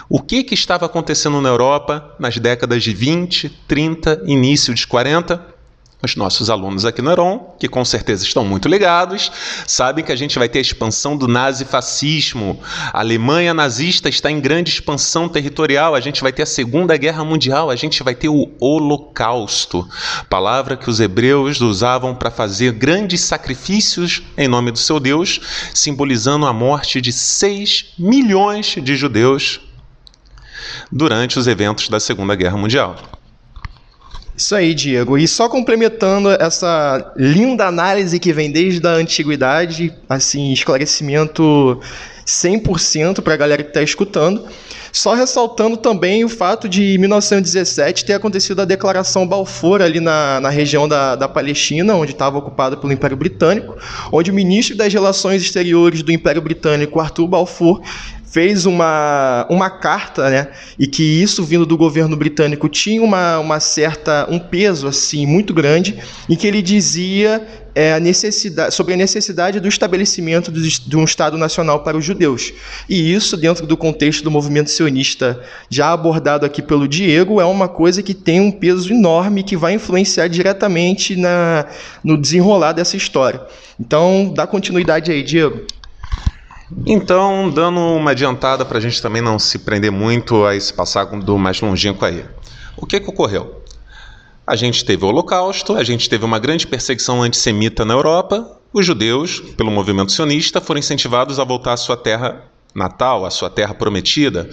O 0.07 0.21
que, 0.21 0.43
que 0.43 0.53
estava 0.53 0.85
acontecendo 0.85 1.41
na 1.41 1.49
Europa 1.49 2.15
nas 2.19 2.37
décadas 2.37 2.83
de 2.83 2.93
20, 2.93 3.49
30, 3.67 4.23
início 4.25 4.73
de 4.73 4.85
40? 4.85 5.52
Os 6.05 6.17
nossos 6.17 6.49
alunos 6.49 6.83
aqui 6.83 7.01
no 7.01 7.09
Heron, 7.09 7.55
que 7.57 7.69
com 7.69 7.85
certeza 7.85 8.25
estão 8.25 8.43
muito 8.43 8.67
ligados, 8.67 9.31
sabem 9.65 10.03
que 10.03 10.11
a 10.11 10.15
gente 10.17 10.37
vai 10.37 10.49
ter 10.49 10.59
a 10.59 10.61
expansão 10.61 11.15
do 11.15 11.29
nazifascismo. 11.29 12.59
A 12.91 12.99
Alemanha 12.99 13.53
nazista 13.53 14.09
está 14.09 14.29
em 14.29 14.41
grande 14.41 14.69
expansão 14.69 15.29
territorial. 15.29 15.95
A 15.95 16.01
gente 16.01 16.21
vai 16.21 16.33
ter 16.33 16.43
a 16.43 16.45
Segunda 16.45 16.97
Guerra 16.97 17.23
Mundial. 17.23 17.69
A 17.69 17.77
gente 17.77 18.03
vai 18.03 18.13
ter 18.13 18.27
o 18.27 18.51
Holocausto, 18.59 19.87
palavra 20.29 20.75
que 20.75 20.89
os 20.89 20.99
hebreus 20.99 21.61
usavam 21.61 22.13
para 22.13 22.29
fazer 22.29 22.73
grandes 22.73 23.21
sacrifícios 23.21 24.23
em 24.37 24.49
nome 24.49 24.71
do 24.71 24.79
seu 24.79 24.99
Deus, 24.99 25.39
simbolizando 25.73 26.45
a 26.45 26.51
morte 26.51 26.99
de 26.99 27.13
6 27.13 27.93
milhões 27.97 28.75
de 28.75 28.97
judeus 28.97 29.61
durante 30.91 31.39
os 31.39 31.47
eventos 31.47 31.87
da 31.87 32.01
Segunda 32.01 32.35
Guerra 32.35 32.57
Mundial. 32.57 33.22
Isso 34.43 34.55
aí, 34.55 34.73
Diego. 34.73 35.17
E 35.17 35.25
só 35.25 35.47
complementando 35.47 36.29
essa 36.29 37.13
linda 37.15 37.65
análise 37.65 38.19
que 38.19 38.33
vem 38.33 38.51
desde 38.51 38.85
a 38.85 38.91
antiguidade, 38.91 39.93
assim, 40.09 40.51
esclarecimento 40.51 41.79
100% 42.27 43.21
para 43.21 43.35
a 43.35 43.37
galera 43.37 43.63
que 43.63 43.69
está 43.69 43.81
escutando. 43.81 44.45
Só 44.91 45.13
ressaltando 45.13 45.77
também 45.77 46.25
o 46.25 46.29
fato 46.29 46.67
de 46.67 46.95
em 46.95 46.97
1917 46.97 48.03
ter 48.03 48.15
acontecido 48.15 48.61
a 48.61 48.65
Declaração 48.65 49.25
Balfour 49.25 49.81
ali 49.81 50.01
na, 50.01 50.41
na 50.41 50.49
região 50.49 50.89
da, 50.89 51.15
da 51.15 51.29
Palestina, 51.29 51.95
onde 51.95 52.11
estava 52.11 52.37
ocupada 52.37 52.75
pelo 52.75 52.91
Império 52.91 53.15
Britânico, 53.15 53.77
onde 54.11 54.29
o 54.29 54.33
ministro 54.33 54.75
das 54.75 54.91
Relações 54.91 55.41
Exteriores 55.41 56.03
do 56.03 56.11
Império 56.11 56.41
Britânico, 56.41 56.99
Arthur 56.99 57.27
Balfour, 57.27 57.81
fez 58.33 58.65
uma, 58.65 59.45
uma 59.47 59.69
carta, 59.69 60.27
né, 60.27 60.47
e 60.79 60.87
que 60.87 61.03
isso 61.03 61.43
vindo 61.43 61.67
do 61.67 61.77
governo 61.77 62.17
britânico 62.17 62.67
tinha 62.67 62.99
uma, 62.99 63.37
uma 63.37 63.59
certa 63.59 64.27
um 64.27 64.39
peso 64.39 64.87
assim 64.87 65.23
muito 65.27 65.53
grande, 65.53 65.99
em 66.27 66.35
que 66.35 66.47
ele 66.47 66.59
dizia 66.59 67.45
é, 67.75 67.93
a 67.93 67.99
necessidade, 67.99 68.73
sobre 68.73 68.95
a 68.95 68.97
necessidade 68.97 69.59
do 69.59 69.67
estabelecimento 69.67 70.51
de, 70.51 70.97
um 70.97 71.03
Estado 71.03 71.37
nacional 71.37 71.81
para 71.81 71.95
os 71.95 72.03
judeus. 72.03 72.51
E 72.89 73.13
isso, 73.13 73.37
dentro 73.37 73.67
do 73.67 73.77
contexto 73.77 74.23
do 74.23 74.31
movimento 74.31 74.71
sionista 74.71 75.39
já 75.69 75.91
abordado 75.91 76.43
aqui 76.43 76.61
pelo 76.61 76.87
Diego, 76.87 77.39
é 77.39 77.45
uma 77.45 77.67
coisa 77.67 78.01
que 78.01 78.15
tem 78.15 78.41
um 78.41 78.51
peso 78.51 78.91
enorme 78.91 79.43
que 79.43 79.55
vai 79.55 79.73
influenciar 79.73 80.27
diretamente 80.27 81.15
na, 81.15 81.67
no 82.03 82.17
desenrolar 82.17 82.73
dessa 82.73 82.97
história. 82.97 83.41
Então, 83.79 84.33
dá 84.35 84.47
continuidade 84.47 85.11
aí, 85.11 85.21
Diego. 85.21 85.67
Então, 86.85 87.49
dando 87.49 87.79
uma 87.79 88.11
adiantada 88.11 88.65
para 88.65 88.77
a 88.77 88.81
gente 88.81 89.01
também 89.01 89.21
não 89.21 89.39
se 89.39 89.59
prender 89.59 89.91
muito 89.91 90.45
a 90.45 90.55
esse 90.55 90.73
passado 90.73 91.19
do 91.19 91.37
mais 91.37 91.61
longínquo 91.61 92.05
aí. 92.05 92.25
O 92.75 92.85
que, 92.85 92.99
que 92.99 93.09
ocorreu? 93.09 93.63
a 94.45 94.55
gente 94.55 94.83
teve 94.83 95.03
o 95.05 95.07
Holocausto, 95.07 95.75
a 95.75 95.83
gente 95.83 96.09
teve 96.09 96.25
uma 96.25 96.37
grande 96.37 96.67
perseguição 96.67 97.21
antissemita 97.21 97.85
na 97.85 97.93
Europa. 97.93 98.59
Os 98.73 98.85
judeus, 98.85 99.39
pelo 99.39 99.71
movimento 99.71 100.11
sionista, 100.11 100.59
foram 100.59 100.79
incentivados 100.79 101.39
a 101.39 101.43
voltar 101.43 101.73
à 101.73 101.77
sua 101.77 101.95
terra 101.95 102.43
natal, 102.75 103.25
à 103.25 103.29
sua 103.29 103.49
terra 103.49 103.73
prometida. 103.73 104.49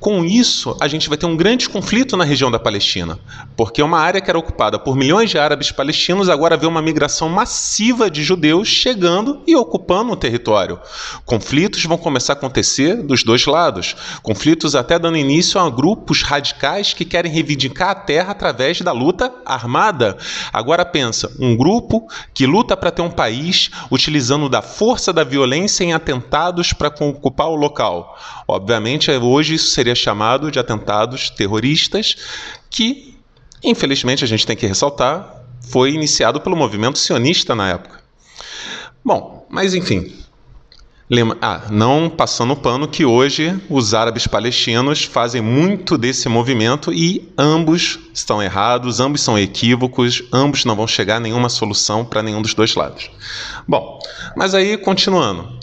Com 0.00 0.24
isso, 0.24 0.74
a 0.80 0.88
gente 0.88 1.10
vai 1.10 1.18
ter 1.18 1.26
um 1.26 1.36
grande 1.36 1.68
conflito 1.68 2.16
na 2.16 2.24
região 2.24 2.50
da 2.50 2.58
Palestina, 2.58 3.18
porque 3.54 3.82
uma 3.82 3.98
área 3.98 4.18
que 4.18 4.30
era 4.30 4.38
ocupada 4.38 4.78
por 4.78 4.96
milhões 4.96 5.28
de 5.28 5.36
árabes 5.36 5.70
palestinos 5.70 6.30
agora 6.30 6.56
vê 6.56 6.66
uma 6.66 6.80
migração 6.80 7.28
massiva 7.28 8.10
de 8.10 8.24
judeus 8.24 8.66
chegando 8.66 9.42
e 9.46 9.54
ocupando 9.54 10.12
o 10.12 10.16
território. 10.16 10.80
Conflitos 11.26 11.84
vão 11.84 11.98
começar 11.98 12.32
a 12.32 12.36
acontecer 12.36 13.02
dos 13.02 13.22
dois 13.22 13.44
lados, 13.44 13.94
conflitos 14.22 14.74
até 14.74 14.98
dando 14.98 15.18
início 15.18 15.60
a 15.60 15.68
grupos 15.68 16.22
radicais 16.22 16.94
que 16.94 17.04
querem 17.04 17.30
reivindicar 17.30 17.90
a 17.90 17.94
terra 17.94 18.30
através 18.30 18.80
da 18.80 18.92
luta 18.92 19.30
armada. 19.44 20.16
Agora 20.50 20.86
pensa, 20.86 21.30
um 21.38 21.54
grupo 21.54 22.08
que 22.32 22.46
luta 22.46 22.74
para 22.74 22.90
ter 22.90 23.02
um 23.02 23.10
país 23.10 23.70
utilizando 23.90 24.48
da 24.48 24.62
força 24.62 25.12
da 25.12 25.24
violência 25.24 25.84
em 25.84 25.92
atentados 25.92 26.72
para 26.72 26.88
ocupar 26.88 27.48
o 27.48 27.54
local. 27.54 28.18
Obviamente, 28.48 29.10
hoje 29.10 29.54
isso 29.54 29.70
seria 29.70 29.89
chamado 29.94 30.50
de 30.50 30.58
atentados 30.58 31.30
terroristas, 31.30 32.16
que, 32.68 33.16
infelizmente, 33.62 34.24
a 34.24 34.28
gente 34.28 34.46
tem 34.46 34.56
que 34.56 34.66
ressaltar, 34.66 35.42
foi 35.70 35.92
iniciado 35.92 36.40
pelo 36.40 36.56
movimento 36.56 36.98
sionista 36.98 37.54
na 37.54 37.68
época. 37.70 38.00
Bom, 39.04 39.46
mas 39.48 39.74
enfim. 39.74 40.12
Lembra, 41.12 41.38
ah, 41.42 41.62
não 41.70 42.08
passando 42.08 42.52
o 42.52 42.56
pano 42.56 42.86
que 42.86 43.04
hoje 43.04 43.60
os 43.68 43.94
árabes 43.94 44.28
palestinos 44.28 45.02
fazem 45.02 45.42
muito 45.42 45.98
desse 45.98 46.28
movimento 46.28 46.92
e 46.92 47.28
ambos 47.36 47.98
estão 48.14 48.40
errados, 48.40 49.00
ambos 49.00 49.20
são 49.20 49.36
equívocos, 49.36 50.22
ambos 50.32 50.64
não 50.64 50.76
vão 50.76 50.86
chegar 50.86 51.16
a 51.16 51.20
nenhuma 51.20 51.48
solução 51.48 52.04
para 52.04 52.22
nenhum 52.22 52.40
dos 52.40 52.54
dois 52.54 52.76
lados. 52.76 53.10
Bom, 53.66 53.98
mas 54.36 54.54
aí 54.54 54.76
continuando. 54.76 55.58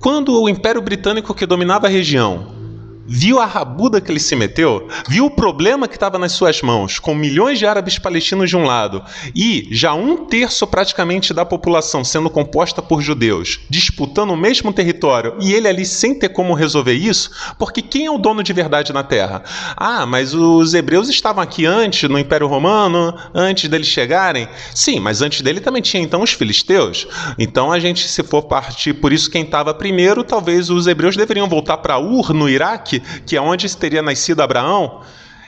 Quando 0.00 0.42
o 0.42 0.48
Império 0.48 0.82
Britânico 0.82 1.32
que 1.32 1.46
dominava 1.46 1.86
a 1.86 1.90
região 1.90 2.61
viu 3.06 3.38
a 3.38 3.46
rabuda 3.46 4.00
que 4.00 4.10
ele 4.10 4.20
se 4.20 4.36
meteu, 4.36 4.88
viu 5.08 5.26
o 5.26 5.30
problema 5.30 5.88
que 5.88 5.94
estava 5.94 6.18
nas 6.18 6.32
suas 6.32 6.62
mãos, 6.62 6.98
com 6.98 7.14
milhões 7.14 7.58
de 7.58 7.66
árabes 7.66 7.98
palestinos 7.98 8.48
de 8.48 8.56
um 8.56 8.64
lado 8.64 9.02
e 9.34 9.68
já 9.70 9.94
um 9.94 10.24
terço 10.26 10.66
praticamente 10.66 11.34
da 11.34 11.44
população 11.44 12.04
sendo 12.04 12.30
composta 12.30 12.80
por 12.80 13.00
judeus, 13.00 13.60
disputando 13.68 14.30
o 14.30 14.36
mesmo 14.36 14.72
território 14.72 15.34
e 15.40 15.52
ele 15.52 15.68
ali 15.68 15.84
sem 15.84 16.14
ter 16.14 16.28
como 16.28 16.54
resolver 16.54 16.94
isso, 16.94 17.30
porque 17.58 17.82
quem 17.82 18.06
é 18.06 18.10
o 18.10 18.18
dono 18.18 18.42
de 18.42 18.52
verdade 18.52 18.92
na 18.92 19.02
terra? 19.02 19.42
Ah, 19.76 20.06
mas 20.06 20.34
os 20.34 20.74
hebreus 20.74 21.08
estavam 21.08 21.42
aqui 21.42 21.66
antes, 21.66 22.08
no 22.08 22.18
Império 22.18 22.46
Romano, 22.46 23.14
antes 23.34 23.68
deles 23.68 23.88
chegarem? 23.88 24.48
Sim, 24.74 25.00
mas 25.00 25.22
antes 25.22 25.40
dele 25.42 25.60
também 25.60 25.82
tinha 25.82 26.02
então 26.02 26.22
os 26.22 26.32
filisteus. 26.32 27.06
Então 27.38 27.72
a 27.72 27.78
gente, 27.78 28.08
se 28.08 28.22
for 28.22 28.42
partir 28.42 28.94
por 28.94 29.12
isso 29.12 29.30
quem 29.30 29.42
estava 29.42 29.74
primeiro, 29.74 30.24
talvez 30.24 30.70
os 30.70 30.86
hebreus 30.86 31.16
deveriam 31.16 31.48
voltar 31.48 31.78
para 31.78 31.98
Ur, 31.98 32.32
no 32.32 32.48
Iraque, 32.48 32.91
que 33.00 33.36
é 33.36 33.40
onde 33.40 33.74
teria 33.76 34.02
nascido 34.02 34.40
Abraão. 34.40 35.02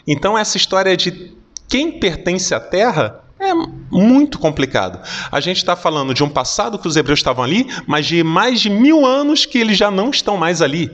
Então, 0.07 0.37
essa 0.37 0.57
história 0.57 0.97
de 0.97 1.35
quem 1.69 1.99
pertence 1.99 2.55
à 2.55 2.61
terra 2.61 3.25
é 3.39 3.53
muito 3.91 4.39
complicado. 4.39 5.01
A 5.31 5.41
gente 5.41 5.59
está 5.59 5.75
falando 5.75 6.15
de 6.15 6.23
um 6.23 6.29
passado 6.29 6.79
que 6.79 6.89
os 6.89 6.97
hebreus 6.97 7.19
estavam 7.19 7.45
ali, 7.45 7.67
mas 7.87 8.07
de 8.07 8.23
mais 8.23 8.61
de 8.61 8.71
mil 8.71 9.05
anos 9.05 9.45
que 9.45 9.59
eles 9.59 9.77
já 9.77 9.91
não 9.91 10.11
estão 10.11 10.37
mais 10.37 10.63
ali. 10.63 10.91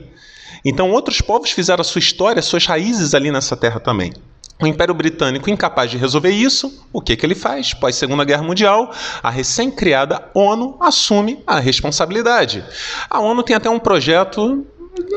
Então, 0.63 0.91
outros 0.91 1.21
povos 1.21 1.51
fizeram 1.51 1.81
a 1.81 1.85
sua 1.85 1.99
história, 1.99 2.41
suas 2.41 2.65
raízes 2.65 3.13
ali 3.13 3.31
nessa 3.31 3.55
terra 3.55 3.79
também. 3.79 4.13
O 4.61 4.67
Império 4.67 4.93
Britânico, 4.93 5.49
incapaz 5.49 5.89
de 5.89 5.97
resolver 5.97 6.29
isso, 6.29 6.85
o 6.93 7.01
que, 7.01 7.15
que 7.15 7.25
ele 7.25 7.33
faz? 7.33 7.73
Pós 7.73 7.95
Segunda 7.95 8.23
Guerra 8.23 8.43
Mundial, 8.43 8.93
a 9.23 9.29
recém-criada 9.31 10.29
ONU 10.35 10.77
assume 10.79 11.41
a 11.47 11.59
responsabilidade. 11.59 12.63
A 13.09 13.19
ONU 13.19 13.41
tem 13.41 13.55
até 13.55 13.67
um 13.71 13.79
projeto 13.79 14.63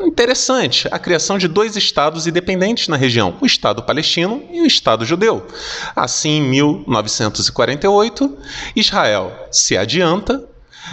interessante 0.07 0.89
a 0.91 0.99
criação 0.99 1.39
de 1.39 1.49
dois 1.49 1.77
estados 1.77 2.27
independentes 2.27 2.89
na 2.89 2.97
região, 2.97 3.37
o 3.41 3.47
Estado 3.47 3.83
palestino 3.83 4.43
e 4.51 4.61
o 4.61 4.67
Estado 4.67 5.05
judeu. 5.05 5.47
Assim, 5.95 6.39
em 6.39 6.43
1948, 6.43 8.39
Israel 8.77 9.33
se 9.51 9.77
adianta 9.77 10.45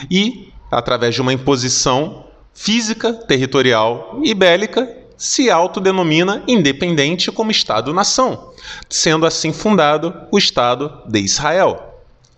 e, 0.09 0.51
através 0.71 1.15
de 1.15 1.21
uma 1.21 1.33
imposição 1.33 2.25
física, 2.53 3.13
territorial 3.13 4.19
e 4.23 4.33
bélica, 4.33 4.97
se 5.17 5.51
autodenomina 5.51 6.43
independente 6.47 7.31
como 7.31 7.51
Estado-nação, 7.51 8.53
sendo 8.89 9.25
assim 9.25 9.53
fundado 9.53 10.13
o 10.31 10.37
Estado 10.37 11.03
de 11.07 11.19
Israel. 11.19 11.90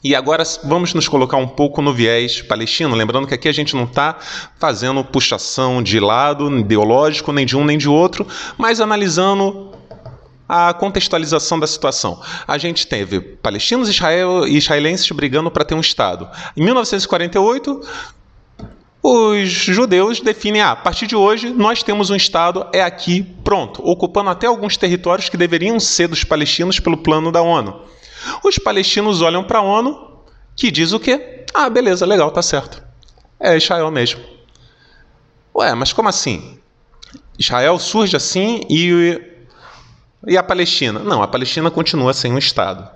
E 0.03 0.13
agora 0.13 0.43
vamos 0.65 0.93
nos 0.93 1.07
colocar 1.07 1.37
um 1.37 1.47
pouco 1.47 1.81
no 1.81 1.93
viés 1.93 2.41
palestino, 2.41 2.93
lembrando 2.93 3.25
que 3.25 3.33
aqui 3.33 3.47
a 3.47 3.53
gente 3.53 3.73
não 3.73 3.85
está 3.85 4.17
fazendo 4.59 5.01
puxação 5.01 5.81
de 5.81 5.97
lado 5.97 6.59
ideológico, 6.59 7.31
nem 7.31 7.45
de 7.45 7.55
um 7.55 7.63
nem 7.63 7.77
de 7.77 7.87
outro, 7.87 8.27
mas 8.57 8.81
analisando 8.81 9.71
a 10.47 10.73
contextualização 10.73 11.57
da 11.57 11.65
situação. 11.65 12.21
A 12.45 12.57
gente 12.57 12.85
teve 12.85 13.21
palestinos 13.21 13.89
e 13.89 14.57
israelenses 14.57 15.09
brigando 15.11 15.49
para 15.49 15.63
ter 15.63 15.73
um 15.73 15.79
Estado. 15.79 16.29
Em 16.57 16.63
1948, 16.63 17.81
os 19.01 19.49
judeus 19.49 20.19
definem: 20.19 20.61
ah, 20.61 20.71
a 20.71 20.75
partir 20.75 21.07
de 21.07 21.15
hoje 21.15 21.49
nós 21.49 21.81
temos 21.81 22.09
um 22.09 22.15
Estado, 22.15 22.67
é 22.73 22.83
aqui, 22.83 23.23
pronto, 23.41 23.81
ocupando 23.81 24.31
até 24.31 24.47
alguns 24.47 24.75
territórios 24.75 25.29
que 25.29 25.37
deveriam 25.37 25.79
ser 25.79 26.09
dos 26.09 26.25
palestinos 26.25 26.77
pelo 26.77 26.97
plano 26.97 27.31
da 27.31 27.41
ONU. 27.41 27.93
Os 28.43 28.57
palestinos 28.57 29.21
olham 29.21 29.43
para 29.43 29.59
a 29.59 29.61
ONU, 29.61 30.19
que 30.55 30.71
diz 30.71 30.93
o 30.93 30.99
quê? 30.99 31.45
Ah, 31.53 31.69
beleza, 31.69 32.05
legal, 32.05 32.31
tá 32.31 32.41
certo. 32.41 32.83
É 33.39 33.55
Israel 33.57 33.91
mesmo. 33.91 34.21
Ué, 35.55 35.73
mas 35.75 35.93
como 35.93 36.09
assim? 36.09 36.59
Israel 37.37 37.77
surge 37.77 38.15
assim 38.15 38.61
e, 38.69 39.21
e 40.27 40.37
a 40.37 40.43
Palestina? 40.43 40.99
Não, 40.99 41.21
a 41.21 41.27
Palestina 41.27 41.69
continua 41.69 42.13
sem 42.13 42.33
um 42.33 42.37
Estado. 42.37 42.89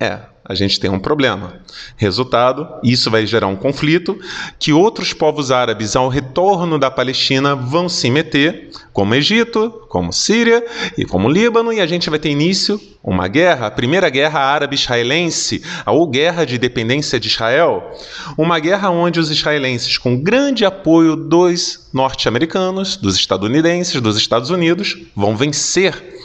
É, 0.00 0.20
a 0.44 0.54
gente 0.54 0.78
tem 0.78 0.88
um 0.88 0.98
problema. 1.00 1.60
Resultado, 1.96 2.66
isso 2.84 3.10
vai 3.10 3.26
gerar 3.26 3.48
um 3.48 3.56
conflito 3.56 4.16
que 4.56 4.72
outros 4.72 5.12
povos 5.12 5.50
árabes, 5.50 5.96
ao 5.96 6.08
retorno 6.08 6.78
da 6.78 6.88
Palestina, 6.88 7.56
vão 7.56 7.88
se 7.88 8.08
meter, 8.08 8.70
como 8.92 9.14
Egito, 9.16 9.70
como 9.88 10.12
Síria 10.12 10.64
e 10.96 11.04
como 11.04 11.28
Líbano, 11.28 11.72
e 11.72 11.80
a 11.80 11.86
gente 11.86 12.08
vai 12.08 12.18
ter 12.18 12.30
início 12.30 12.80
uma 13.02 13.26
guerra, 13.26 13.66
a 13.66 13.70
primeira 13.70 14.08
guerra 14.08 14.38
árabe-israelense, 14.38 15.62
ou 15.84 16.06
guerra 16.06 16.44
de 16.46 16.58
dependência 16.58 17.18
de 17.18 17.26
Israel, 17.26 17.90
uma 18.36 18.60
guerra 18.60 18.90
onde 18.90 19.18
os 19.18 19.30
israelenses, 19.30 19.98
com 19.98 20.16
grande 20.16 20.64
apoio 20.64 21.16
dos 21.16 21.88
norte-americanos, 21.92 22.96
dos 22.96 23.16
estadunidenses, 23.16 24.00
dos 24.00 24.16
Estados 24.16 24.50
Unidos, 24.50 24.96
vão 25.16 25.36
vencer 25.36 26.17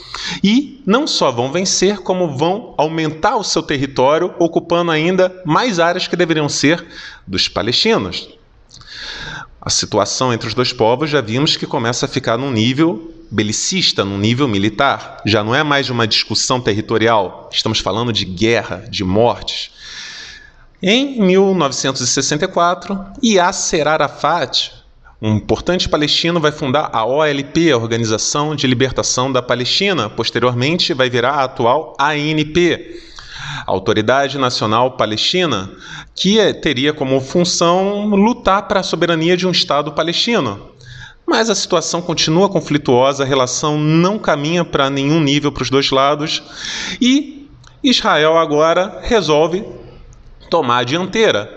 e 0.43 0.81
não 0.85 1.07
só 1.07 1.31
vão 1.31 1.51
vencer, 1.51 1.99
como 1.99 2.37
vão 2.37 2.73
aumentar 2.77 3.35
o 3.35 3.43
seu 3.43 3.63
território, 3.63 4.33
ocupando 4.39 4.91
ainda 4.91 5.41
mais 5.45 5.79
áreas 5.79 6.07
que 6.07 6.15
deveriam 6.15 6.49
ser 6.49 6.85
dos 7.25 7.47
palestinos. 7.47 8.29
A 9.61 9.69
situação 9.69 10.33
entre 10.33 10.47
os 10.47 10.53
dois 10.53 10.73
povos 10.73 11.09
já 11.09 11.21
vimos 11.21 11.55
que 11.55 11.65
começa 11.65 12.05
a 12.05 12.09
ficar 12.09 12.37
num 12.37 12.51
nível 12.51 13.11
belicista, 13.31 14.03
num 14.05 14.17
nível 14.17 14.47
militar. 14.47 15.21
Já 15.25 15.43
não 15.43 15.55
é 15.55 15.63
mais 15.63 15.89
uma 15.89 16.05
discussão 16.05 16.59
territorial, 16.61 17.49
estamos 17.51 17.79
falando 17.79 18.13
de 18.13 18.25
guerra, 18.25 18.85
de 18.89 19.03
mortes. 19.03 19.71
Em 20.81 21.19
1964, 21.21 22.99
Yasser 23.23 23.87
Arafat 23.87 24.82
um 25.23 25.37
importante 25.37 25.87
palestino 25.87 26.37
vai 26.37 26.51
fundar 26.51 26.89
a 26.91 27.05
OLP, 27.05 27.71
a 27.71 27.77
Organização 27.77 28.53
de 28.53 28.67
Libertação 28.67 29.31
da 29.31 29.41
Palestina. 29.41 30.09
Posteriormente, 30.09 30.93
vai 30.93 31.09
virar 31.09 31.31
a 31.31 31.43
atual 31.45 31.95
ANP, 31.97 32.99
Autoridade 33.65 34.37
Nacional 34.37 34.97
Palestina, 34.97 35.71
que 36.13 36.37
é, 36.41 36.51
teria 36.51 36.91
como 36.91 37.21
função 37.21 38.07
lutar 38.07 38.67
para 38.67 38.81
a 38.81 38.83
soberania 38.83 39.37
de 39.37 39.47
um 39.47 39.51
Estado 39.51 39.93
palestino. 39.93 40.71
Mas 41.25 41.49
a 41.49 41.55
situação 41.55 42.01
continua 42.01 42.49
conflituosa, 42.49 43.23
a 43.23 43.25
relação 43.25 43.77
não 43.77 44.19
caminha 44.19 44.65
para 44.65 44.89
nenhum 44.89 45.21
nível 45.21 45.53
para 45.53 45.63
os 45.63 45.69
dois 45.69 45.89
lados 45.89 46.43
e 46.99 47.47
Israel 47.81 48.37
agora 48.37 48.99
resolve 49.01 49.63
tomar 50.49 50.79
a 50.79 50.83
dianteira. 50.83 51.49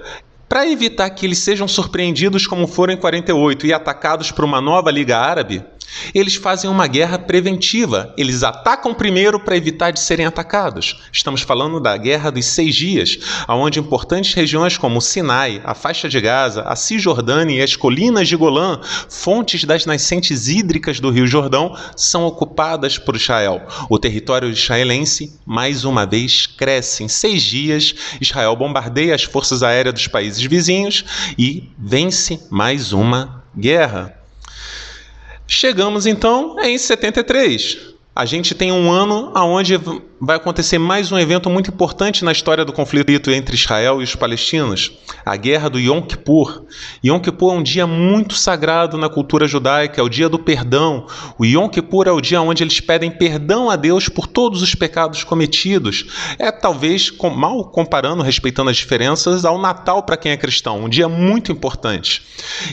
Para 0.49 0.67
evitar 0.71 1.11
que 1.11 1.27
eles 1.27 1.39
sejam 1.39 1.67
surpreendidos 1.67 2.47
como 2.47 2.69
foram 2.69 2.95
em 2.95 2.97
48 2.97 3.67
e 3.67 3.73
atacados 3.73 4.31
por 4.31 4.45
uma 4.45 4.61
nova 4.61 4.91
Liga 4.91 5.19
Árabe, 5.19 5.65
Eles 6.15 6.35
fazem 6.35 6.69
uma 6.69 6.87
guerra 6.87 7.19
preventiva. 7.19 8.15
Eles 8.17 8.43
atacam 8.43 8.95
primeiro 8.95 9.41
para 9.41 9.57
evitar 9.57 9.91
de 9.91 10.01
serem 10.01 10.27
atacados. 10.27 11.01
Estamos 11.13 11.43
falando 11.43 11.81
da 11.81 11.97
Guerra 11.97 12.31
dos 12.31 12.47
Seis 12.47 12.75
Dias, 12.75 13.19
onde 13.49 13.79
importantes 13.79 14.35
regiões 14.35 14.77
como 14.77 14.99
o 14.99 15.03
Sinai, 15.03 15.61
a 15.65 15.75
faixa 15.75 16.09
de 16.09 16.21
Gaza, 16.21 16.63
a 16.63 16.77
Cisjordânia 16.77 17.59
e 17.59 17.63
as 17.63 17.77
colinas 17.77 18.29
de 18.29 18.37
Golã, 18.37 18.81
fontes 19.09 19.65
das 19.65 19.87
nascentes 19.87 20.49
hídricas 20.49 21.01
do 21.01 21.11
Rio 21.11 21.27
Jordão, 21.27 21.77
são 21.97 22.25
ocupadas 22.25 22.99
por 22.99 23.17
Israel. 23.17 23.63
O 23.89 23.99
território 23.99 24.49
israelense, 24.49 25.39
mais 25.45 25.85
uma 25.85 26.07
vez, 26.07 26.47
cresce. 26.47 27.05
Em 27.05 27.09
seis 27.09 27.43
dias, 27.43 27.95
Israel 28.21 28.57
bombardeia 28.57 29.15
as 29.15 29.23
forças 29.23 29.63
aéreas 29.63 29.95
dos 29.95 30.09
países 30.09 30.43
vizinhos 30.43 31.05
e 31.39 31.71
vence 31.79 32.41
mais 32.51 32.93
uma 32.93 33.45
guerra. 33.57 34.26
Chegamos 35.47 36.07
então 36.07 36.57
em 36.61 36.77
73 36.77 37.96
a 38.17 38.25
gente 38.25 38.55
tem 38.55 38.73
um 38.73 38.91
ano 38.91 39.31
onde 39.37 39.79
vai 40.19 40.37
acontecer 40.37 40.79
mais 40.79 41.13
um 41.13 41.19
evento 41.19 41.51
muito 41.51 41.71
importante 41.71 42.25
na 42.25 42.33
história 42.33 42.65
do 42.65 42.73
conflito 42.73 43.31
entre 43.31 43.55
Israel 43.55 44.01
e 44.01 44.05
os 44.05 44.15
palestinos, 44.15 44.91
a 45.23 45.37
guerra 45.37 45.69
do 45.69 45.79
Yom 45.79 46.01
Kippur. 46.01 46.65
Yom 47.05 47.21
Kippur 47.21 47.53
é 47.53 47.59
um 47.59 47.63
dia 47.63 47.87
muito 47.87 48.33
sagrado 48.33 48.97
na 48.97 49.11
cultura 49.11 49.47
judaica, 49.47 50.01
é 50.01 50.03
o 50.03 50.09
dia 50.09 50.31
do 50.31 50.39
perdão. 50.39 51.07
O 51.39 51.45
Yom 51.45 51.69
Kippur 51.69 52.09
é 52.09 52.11
o 52.11 52.23
dia 52.23 52.41
onde 52.41 52.63
eles 52.63 52.81
pedem 52.81 53.11
perdão 53.11 53.69
a 53.69 53.77
Deus 53.77 54.09
por 54.09 54.27
todos 54.27 54.63
os 54.63 54.75
pecados 54.75 55.23
cometidos. 55.23 56.07
É 56.39 56.51
talvez 56.51 57.13
mal 57.37 57.67
comparando, 57.67 58.23
respeitando 58.23 58.71
as 58.71 58.79
diferenças, 58.79 59.45
ao 59.45 59.59
Natal 59.59 60.03
para 60.03 60.17
quem 60.17 60.33
é 60.33 60.39
cristão, 60.39 60.85
um 60.85 60.89
dia 60.89 61.07
muito 61.07 61.53
importante. 61.53 62.23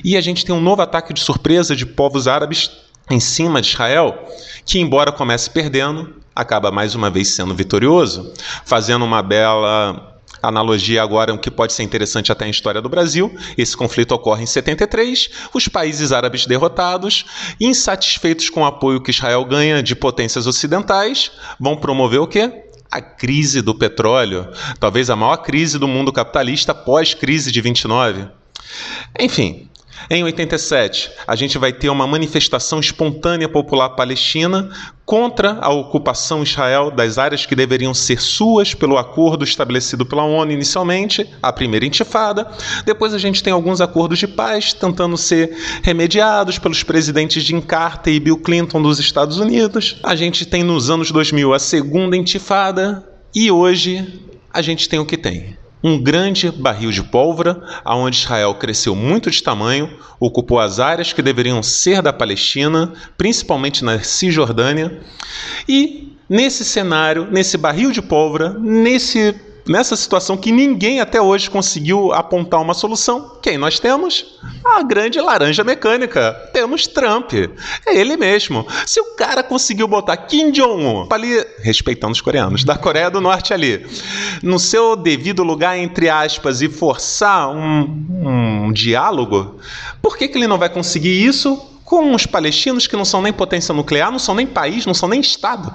E 0.05 0.15
a 0.15 0.21
gente 0.21 0.45
tem 0.45 0.55
um 0.55 0.62
novo 0.62 0.81
ataque 0.81 1.13
de 1.13 1.19
surpresa 1.19 1.75
de 1.75 1.85
povos 1.85 2.29
árabes 2.29 2.71
em 3.10 3.19
cima 3.19 3.62
de 3.62 3.69
Israel, 3.69 4.27
que, 4.65 4.79
embora 4.79 5.12
comece 5.12 5.50
perdendo, 5.50 6.15
acaba 6.36 6.72
mais 6.72 6.95
uma 6.95 7.10
vez 7.10 7.29
sendo 7.29 7.53
vitorioso, 7.53 8.33
fazendo 8.65 9.05
uma 9.05 9.22
bela 9.22 10.13
analogia 10.41 11.01
agora, 11.01 11.33
o 11.33 11.38
que 11.38 11.50
pode 11.50 11.72
ser 11.72 11.83
interessante 11.83 12.31
até 12.31 12.45
em 12.45 12.51
história 12.51 12.81
do 12.81 12.89
Brasil. 12.89 13.33
Esse 13.57 13.77
conflito 13.77 14.13
ocorre 14.13 14.43
em 14.43 14.45
73, 14.45 15.29
os 15.53 15.67
países 15.69 16.12
árabes 16.12 16.45
derrotados, 16.45 17.25
insatisfeitos 17.60 18.50
com 18.50 18.62
o 18.62 18.65
apoio 18.65 19.01
que 19.01 19.12
Israel 19.12 19.45
ganha 19.45 19.81
de 19.81 19.95
potências 19.95 20.45
ocidentais, 20.45 21.31
vão 21.57 21.77
promover 21.77 22.19
o 22.19 22.27
quê? 22.27 22.65
A 22.91 23.01
crise 23.01 23.62
do 23.62 23.74
petróleo, 23.74 24.50
talvez 24.79 25.10
a 25.10 25.15
maior 25.15 25.38
crise 25.38 25.79
do 25.79 25.88
mundo 25.88 26.12
capitalista 26.12 26.75
pós-crise 26.75 27.51
de 27.51 27.62
29. 27.62 28.27
Enfim, 29.19 29.69
em 30.10 30.24
87, 30.24 31.12
a 31.25 31.36
gente 31.36 31.57
vai 31.57 31.72
ter 31.72 31.89
uma 31.89 32.05
manifestação 32.05 32.79
espontânea 32.79 33.48
popular 33.48 33.89
palestina 33.89 34.69
contra 35.05 35.57
a 35.62 35.69
ocupação 35.69 36.43
Israel 36.43 36.89
das 36.89 37.17
áreas 37.17 37.45
que 37.45 37.55
deveriam 37.55 37.93
ser 37.93 38.22
suas 38.22 38.74
pelo 38.74 38.98
acordo 38.98 39.43
estabelecido 39.43 40.05
pela 40.05 40.24
ONU 40.24 40.51
inicialmente, 40.51 41.29
a 41.41 41.51
primeira 41.51 41.86
intifada. 41.86 42.50
Depois 42.86 43.13
a 43.13 43.17
gente 43.17 43.43
tem 43.43 43.51
alguns 43.51 43.81
acordos 43.81 44.19
de 44.19 44.27
paz 44.27 44.74
tentando 44.74 45.17
ser 45.17 45.55
remediados 45.81 46.57
pelos 46.57 46.83
presidentes 46.83 47.43
Jim 47.43 47.62
Carter 47.62 48.13
e 48.13 48.19
Bill 48.19 48.38
Clinton 48.38 48.81
dos 48.81 49.00
Estados 49.00 49.38
Unidos. 49.38 49.98
A 50.03 50.15
gente 50.15 50.45
tem 50.45 50.63
nos 50.63 50.89
anos 50.89 51.12
2000 51.12 51.53
a 51.53 51.60
segunda 51.60 52.15
intifada 52.15 53.03
e 53.36 53.51
hoje 53.51 54.22
a 54.51 54.62
gente 54.62 54.88
tem 54.88 55.00
o 55.00 55.05
que 55.05 55.17
tem 55.17 55.62
um 55.83 56.01
grande 56.01 56.49
barril 56.49 56.91
de 56.91 57.03
pólvora, 57.03 57.61
aonde 57.83 58.17
Israel 58.17 58.55
cresceu 58.55 58.95
muito 58.95 59.29
de 59.29 59.43
tamanho, 59.43 59.89
ocupou 60.19 60.59
as 60.59 60.79
áreas 60.79 61.11
que 61.11 61.21
deveriam 61.21 61.61
ser 61.61 62.01
da 62.01 62.13
Palestina, 62.13 62.93
principalmente 63.17 63.83
na 63.83 63.99
Cisjordânia, 63.99 65.01
e 65.67 66.15
nesse 66.29 66.63
cenário, 66.63 67.27
nesse 67.29 67.57
barril 67.57 67.91
de 67.91 68.01
pólvora, 68.01 68.57
nesse 68.57 69.35
nessa 69.65 69.96
situação 69.96 70.38
que 70.38 70.51
ninguém 70.51 71.00
até 71.00 71.22
hoje 71.22 71.50
conseguiu 71.50 72.13
apontar 72.13 72.62
uma 72.62 72.74
solução, 72.74 73.38
quem 73.41 73.58
nós 73.58 73.79
temos? 73.79 74.39
A 74.63 74.82
grande 74.84 75.20
laranja 75.20 75.63
mecânica. 75.63 76.34
Temos 76.53 76.88
Trump. 76.88 77.34
É 77.86 77.96
ele 77.96 78.17
mesmo. 78.17 78.65
Se 78.86 79.00
o 79.00 79.15
cara 79.15 79.43
conseguiu 79.43 79.88
botar 79.88 80.17
Kim 80.17 80.51
Jong-un 80.51 81.08
ali, 81.12 81.46
respeitando 81.60 82.13
os 82.13 82.22
coreanos, 82.22 82.63
da 82.63 82.77
Coreia 82.77 83.10
do 83.10 83.22
Norte 83.22 83.53
ali, 83.53 83.86
no 84.41 84.60
seu 84.60 84.96
devido 84.96 85.43
lugar, 85.43 85.77
entre 85.77 86.10
aspas, 86.10 86.62
e 86.62 86.70
forçar 86.70 87.50
um, 87.50 88.65
um 88.65 88.72
diálogo, 88.72 89.60
por 90.01 90.17
que, 90.17 90.27
que 90.27 90.38
ele 90.38 90.48
não 90.48 90.58
vai 90.58 90.70
conseguir 90.70 91.24
isso 91.25 91.55
com 91.84 92.13
os 92.13 92.25
palestinos 92.25 92.88
que 92.88 92.96
não 92.96 93.05
são 93.05 93.22
nem 93.22 93.34
potência 93.34 93.74
nuclear, 93.74 94.12
não 94.12 94.20
são 94.20 94.34
nem 94.34 94.48
país, 94.48 94.86
não 94.86 94.93
são 94.93 95.08
nem 95.08 95.20
Estado? 95.20 95.74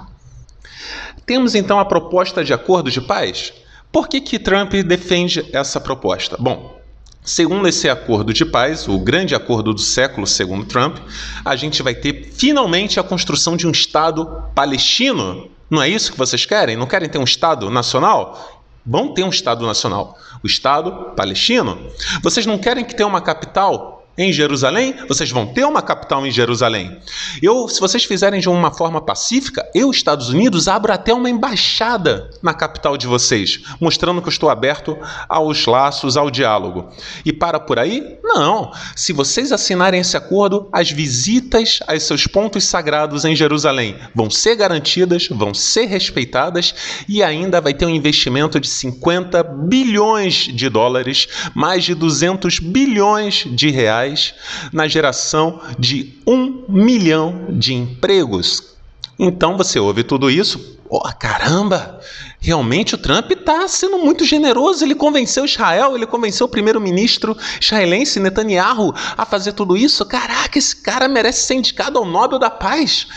Temos 1.24 1.54
então 1.54 1.78
a 1.78 1.84
proposta 1.84 2.42
de 2.42 2.54
acordo 2.54 2.90
de 2.90 3.00
paz? 3.00 3.52
Por 3.90 4.08
que, 4.08 4.20
que 4.20 4.38
Trump 4.38 4.72
defende 4.74 5.48
essa 5.52 5.80
proposta? 5.80 6.36
Bom, 6.38 6.78
segundo 7.24 7.66
esse 7.66 7.88
acordo 7.88 8.32
de 8.32 8.44
paz, 8.44 8.86
o 8.86 8.98
grande 8.98 9.34
acordo 9.34 9.72
do 9.72 9.80
século, 9.80 10.26
segundo 10.26 10.66
Trump, 10.66 10.98
a 11.44 11.56
gente 11.56 11.82
vai 11.82 11.94
ter 11.94 12.30
finalmente 12.32 13.00
a 13.00 13.02
construção 13.02 13.56
de 13.56 13.66
um 13.66 13.70
Estado 13.70 14.44
palestino. 14.54 15.48
Não 15.70 15.82
é 15.82 15.88
isso 15.88 16.12
que 16.12 16.18
vocês 16.18 16.44
querem? 16.44 16.76
Não 16.76 16.86
querem 16.86 17.08
ter 17.08 17.18
um 17.18 17.24
Estado 17.24 17.70
nacional? 17.70 18.62
Vão 18.84 19.12
ter 19.12 19.22
um 19.22 19.30
Estado 19.30 19.66
nacional, 19.66 20.18
o 20.42 20.46
Estado 20.46 21.12
palestino. 21.14 21.90
Vocês 22.22 22.46
não 22.46 22.58
querem 22.58 22.84
que 22.84 22.94
tenha 22.94 23.06
uma 23.06 23.20
capital 23.20 23.97
em 24.18 24.32
Jerusalém, 24.32 24.96
vocês 25.06 25.30
vão 25.30 25.46
ter 25.46 25.64
uma 25.64 25.80
capital 25.80 26.26
em 26.26 26.30
Jerusalém. 26.30 26.98
Eu, 27.40 27.68
se 27.68 27.80
vocês 27.80 28.04
fizerem 28.04 28.40
de 28.40 28.48
uma 28.48 28.72
forma 28.72 29.00
pacífica, 29.00 29.64
eu, 29.72 29.92
Estados 29.92 30.28
Unidos, 30.28 30.66
abro 30.66 30.92
até 30.92 31.14
uma 31.14 31.30
embaixada 31.30 32.28
na 32.42 32.52
capital 32.52 32.96
de 32.96 33.06
vocês, 33.06 33.60
mostrando 33.80 34.20
que 34.20 34.26
eu 34.26 34.32
estou 34.32 34.50
aberto 34.50 34.98
aos 35.28 35.64
laços, 35.66 36.16
ao 36.16 36.32
diálogo. 36.32 36.88
E 37.24 37.32
para 37.32 37.60
por 37.60 37.78
aí? 37.78 38.18
Não. 38.24 38.72
Se 38.96 39.12
vocês 39.12 39.52
assinarem 39.52 40.00
esse 40.00 40.16
acordo, 40.16 40.68
as 40.72 40.90
visitas 40.90 41.78
aos 41.86 42.02
seus 42.02 42.26
pontos 42.26 42.64
sagrados 42.64 43.24
em 43.24 43.36
Jerusalém 43.36 43.96
vão 44.12 44.28
ser 44.28 44.56
garantidas, 44.56 45.28
vão 45.28 45.54
ser 45.54 45.86
respeitadas 45.86 46.74
e 47.08 47.22
ainda 47.22 47.60
vai 47.60 47.72
ter 47.72 47.86
um 47.86 47.90
investimento 47.90 48.58
de 48.58 48.66
50 48.66 49.44
bilhões 49.44 50.34
de 50.34 50.68
dólares, 50.68 51.28
mais 51.54 51.84
de 51.84 51.94
200 51.94 52.58
bilhões 52.58 53.46
de 53.46 53.70
reais 53.70 54.07
reais 54.08 54.34
na 54.72 54.88
geração 54.88 55.60
de 55.78 56.18
um 56.26 56.64
milhão 56.68 57.46
de 57.50 57.74
empregos. 57.74 58.76
Então 59.18 59.56
você 59.56 59.78
ouve 59.78 60.04
tudo 60.04 60.30
isso, 60.30 60.78
oh, 60.88 61.00
caramba, 61.18 62.00
realmente 62.40 62.94
o 62.94 62.98
Trump 62.98 63.30
está 63.32 63.66
sendo 63.66 63.98
muito 63.98 64.24
generoso. 64.24 64.84
Ele 64.84 64.94
convenceu 64.94 65.44
Israel, 65.44 65.96
ele 65.96 66.06
convenceu 66.06 66.46
o 66.46 66.50
primeiro-ministro 66.50 67.36
israelense 67.60 68.20
Netanyahu 68.20 68.94
a 69.16 69.26
fazer 69.26 69.52
tudo 69.52 69.76
isso. 69.76 70.06
Caraca, 70.06 70.58
esse 70.58 70.76
cara 70.76 71.08
merece 71.08 71.46
ser 71.46 71.54
indicado 71.54 71.98
ao 71.98 72.04
Nobel 72.04 72.38
da 72.38 72.50
Paz. 72.50 73.08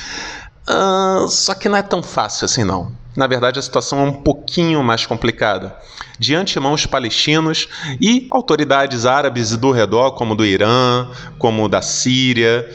Uh, 0.67 1.27
só 1.27 1.53
que 1.53 1.67
não 1.67 1.77
é 1.77 1.81
tão 1.81 2.03
fácil 2.03 2.45
assim, 2.45 2.63
não. 2.63 2.91
Na 3.15 3.27
verdade, 3.27 3.59
a 3.59 3.61
situação 3.61 3.99
é 3.99 4.03
um 4.03 4.13
pouquinho 4.13 4.81
mais 4.81 5.05
complicada. 5.05 5.75
De 6.17 6.33
antemão, 6.33 6.73
os 6.73 6.85
palestinos 6.85 7.67
e 7.99 8.27
autoridades 8.31 9.05
árabes 9.05 9.57
do 9.57 9.71
redor, 9.71 10.11
como 10.11 10.35
do 10.35 10.45
Irã, 10.45 11.09
como 11.37 11.67
da 11.67 11.81
Síria, 11.81 12.69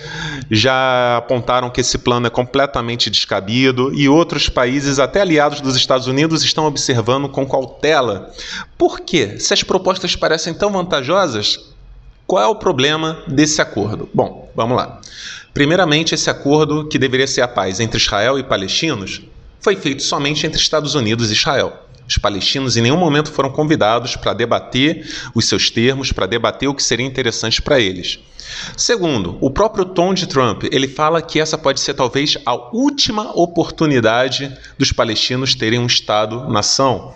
já 0.50 1.16
apontaram 1.16 1.70
que 1.70 1.80
esse 1.80 1.96
plano 1.96 2.26
é 2.26 2.30
completamente 2.30 3.08
descabido 3.08 3.94
e 3.94 4.08
outros 4.08 4.48
países, 4.48 4.98
até 4.98 5.22
aliados 5.22 5.60
dos 5.60 5.76
Estados 5.76 6.06
Unidos, 6.06 6.42
estão 6.42 6.66
observando 6.66 7.28
com 7.28 7.46
cautela. 7.46 8.30
Por 8.76 9.00
quê? 9.00 9.38
Se 9.38 9.54
as 9.54 9.62
propostas 9.62 10.14
parecem 10.16 10.52
tão 10.52 10.70
vantajosas, 10.70 11.60
qual 12.26 12.42
é 12.42 12.46
o 12.46 12.56
problema 12.56 13.22
desse 13.28 13.62
acordo? 13.62 14.08
Bom, 14.12 14.50
vamos 14.54 14.76
lá. 14.76 15.00
Primeiramente, 15.56 16.14
esse 16.14 16.28
acordo, 16.28 16.86
que 16.86 16.98
deveria 16.98 17.26
ser 17.26 17.40
a 17.40 17.48
paz 17.48 17.80
entre 17.80 17.96
Israel 17.98 18.38
e 18.38 18.42
palestinos, 18.42 19.22
foi 19.58 19.74
feito 19.74 20.02
somente 20.02 20.46
entre 20.46 20.60
Estados 20.60 20.94
Unidos 20.94 21.30
e 21.30 21.32
Israel. 21.32 21.72
Os 22.06 22.18
palestinos 22.18 22.76
em 22.76 22.82
nenhum 22.82 22.98
momento 22.98 23.32
foram 23.32 23.48
convidados 23.48 24.16
para 24.16 24.34
debater 24.34 25.10
os 25.34 25.46
seus 25.46 25.70
termos, 25.70 26.12
para 26.12 26.26
debater 26.26 26.68
o 26.68 26.74
que 26.74 26.82
seria 26.82 27.06
interessante 27.06 27.62
para 27.62 27.80
eles. 27.80 28.18
Segundo, 28.76 29.38
o 29.40 29.50
próprio 29.50 29.86
tom 29.86 30.12
de 30.12 30.26
Trump, 30.26 30.64
ele 30.70 30.86
fala 30.86 31.22
que 31.22 31.40
essa 31.40 31.56
pode 31.56 31.80
ser 31.80 31.94
talvez 31.94 32.36
a 32.44 32.54
última 32.54 33.32
oportunidade 33.34 34.54
dos 34.76 34.92
palestinos 34.92 35.54
terem 35.54 35.78
um 35.78 35.86
Estado-nação. 35.86 37.14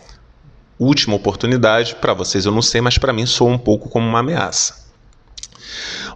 Última 0.79 1.14
oportunidade, 1.14 1.94
para 1.96 2.14
vocês 2.14 2.46
eu 2.46 2.53
não 2.53 2.62
sei, 2.62 2.81
mas 2.81 2.96
para 2.96 3.12
mim 3.12 3.26
soa 3.26 3.50
um 3.50 3.59
pouco 3.59 3.90
como 3.90 4.09
uma 4.09 4.20
ameaça. 4.20 4.89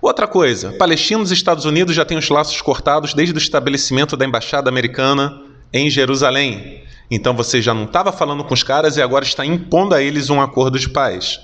Outra 0.01 0.27
coisa, 0.27 0.73
palestinos 0.73 1.31
e 1.31 1.35
Estados 1.35 1.65
Unidos 1.65 1.95
já 1.95 2.05
têm 2.05 2.19
os 2.19 2.29
laços 2.29 2.61
cortados 2.61 3.15
desde 3.15 3.35
o 3.35 3.39
estabelecimento 3.39 4.17
da 4.17 4.25
embaixada 4.25 4.69
americana 4.69 5.41
em 5.73 5.89
Jerusalém. 5.91 6.83
Então 7.11 7.35
você 7.35 7.61
já 7.61 7.75
não 7.75 7.85
estava 7.85 8.13
falando 8.13 8.45
com 8.45 8.55
os 8.55 8.63
caras 8.63 8.97
e 8.97 9.03
agora 9.03 9.25
está 9.25 9.45
impondo 9.45 9.95
a 9.95 10.03
eles 10.03 10.31
um 10.31 10.41
acordo 10.41 10.79
de 10.79 10.89
paz. 10.89 11.41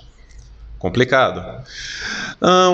Complicado. 0.80 1.62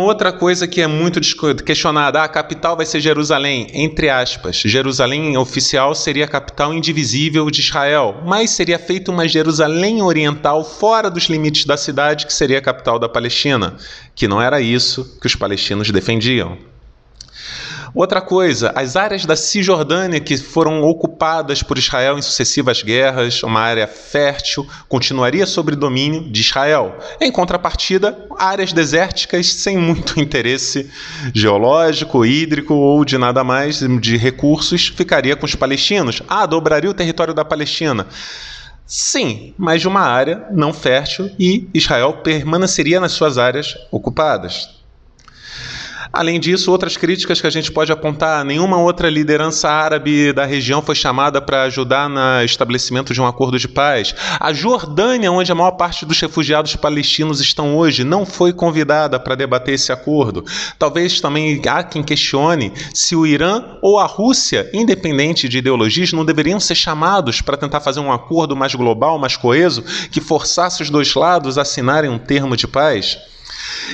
Outra 0.04 0.32
coisa 0.32 0.68
que 0.68 0.80
é 0.80 0.86
muito 0.86 1.20
questionada: 1.64 2.20
ah, 2.20 2.24
a 2.24 2.28
capital 2.28 2.76
vai 2.76 2.86
ser 2.86 3.00
Jerusalém, 3.00 3.66
entre 3.74 4.08
aspas. 4.08 4.58
Jerusalém 4.64 5.36
oficial 5.36 5.92
seria 5.92 6.24
a 6.24 6.28
capital 6.28 6.72
indivisível 6.72 7.50
de 7.50 7.60
Israel, 7.60 8.22
mas 8.24 8.50
seria 8.50 8.78
feita 8.78 9.10
uma 9.10 9.26
Jerusalém 9.26 10.02
oriental 10.02 10.62
fora 10.62 11.10
dos 11.10 11.24
limites 11.24 11.64
da 11.64 11.76
cidade, 11.76 12.26
que 12.26 12.32
seria 12.32 12.58
a 12.58 12.62
capital 12.62 12.96
da 12.96 13.08
Palestina, 13.08 13.76
que 14.14 14.28
não 14.28 14.40
era 14.40 14.60
isso 14.60 15.18
que 15.20 15.26
os 15.26 15.34
palestinos 15.34 15.90
defendiam. 15.90 16.56
Outra 17.96 18.20
coisa, 18.20 18.74
as 18.76 18.94
áreas 18.94 19.24
da 19.24 19.34
Cisjordânia 19.34 20.20
que 20.20 20.36
foram 20.36 20.82
ocupadas 20.82 21.62
por 21.62 21.78
Israel 21.78 22.18
em 22.18 22.20
sucessivas 22.20 22.82
guerras, 22.82 23.42
uma 23.42 23.60
área 23.60 23.86
fértil, 23.86 24.66
continuaria 24.86 25.46
sob 25.46 25.74
domínio 25.74 26.30
de 26.30 26.42
Israel. 26.42 26.98
Em 27.18 27.32
contrapartida, 27.32 28.14
áreas 28.38 28.70
desérticas 28.70 29.50
sem 29.50 29.78
muito 29.78 30.20
interesse 30.20 30.90
geológico, 31.32 32.26
hídrico 32.26 32.74
ou 32.74 33.02
de 33.02 33.16
nada 33.16 33.42
mais 33.42 33.78
de 33.78 34.18
recursos 34.18 34.88
ficaria 34.88 35.34
com 35.34 35.46
os 35.46 35.54
palestinos. 35.54 36.20
Ah, 36.28 36.44
dobraria 36.44 36.90
o 36.90 36.94
território 36.94 37.32
da 37.32 37.46
Palestina. 37.46 38.06
Sim, 38.84 39.54
mas 39.56 39.80
de 39.80 39.88
uma 39.88 40.02
área 40.02 40.46
não 40.50 40.70
fértil 40.70 41.30
e 41.38 41.66
Israel 41.72 42.18
permaneceria 42.22 43.00
nas 43.00 43.12
suas 43.12 43.38
áreas 43.38 43.74
ocupadas. 43.90 44.75
Além 46.16 46.40
disso, 46.40 46.72
outras 46.72 46.96
críticas 46.96 47.42
que 47.42 47.46
a 47.46 47.50
gente 47.50 47.70
pode 47.70 47.92
apontar: 47.92 48.42
nenhuma 48.42 48.78
outra 48.78 49.10
liderança 49.10 49.68
árabe 49.68 50.32
da 50.32 50.46
região 50.46 50.80
foi 50.80 50.94
chamada 50.94 51.42
para 51.42 51.64
ajudar 51.64 52.08
no 52.08 52.42
estabelecimento 52.42 53.12
de 53.12 53.20
um 53.20 53.26
acordo 53.26 53.58
de 53.58 53.68
paz. 53.68 54.14
A 54.40 54.50
Jordânia, 54.50 55.30
onde 55.30 55.52
a 55.52 55.54
maior 55.54 55.72
parte 55.72 56.06
dos 56.06 56.18
refugiados 56.18 56.74
palestinos 56.74 57.38
estão 57.42 57.76
hoje, 57.76 58.02
não 58.02 58.24
foi 58.24 58.54
convidada 58.54 59.20
para 59.20 59.34
debater 59.34 59.74
esse 59.74 59.92
acordo. 59.92 60.42
Talvez 60.78 61.20
também 61.20 61.60
há 61.68 61.82
quem 61.82 62.02
questione 62.02 62.72
se 62.94 63.14
o 63.14 63.26
Irã 63.26 63.76
ou 63.82 63.98
a 63.98 64.06
Rússia, 64.06 64.70
independente 64.72 65.50
de 65.50 65.58
ideologias, 65.58 66.14
não 66.14 66.24
deveriam 66.24 66.58
ser 66.58 66.76
chamados 66.76 67.42
para 67.42 67.58
tentar 67.58 67.80
fazer 67.80 68.00
um 68.00 68.10
acordo 68.10 68.56
mais 68.56 68.74
global, 68.74 69.18
mais 69.18 69.36
coeso, 69.36 69.84
que 70.10 70.22
forçasse 70.22 70.82
os 70.82 70.88
dois 70.88 71.14
lados 71.14 71.58
a 71.58 71.62
assinarem 71.62 72.08
um 72.08 72.18
termo 72.18 72.56
de 72.56 72.66
paz. 72.66 73.18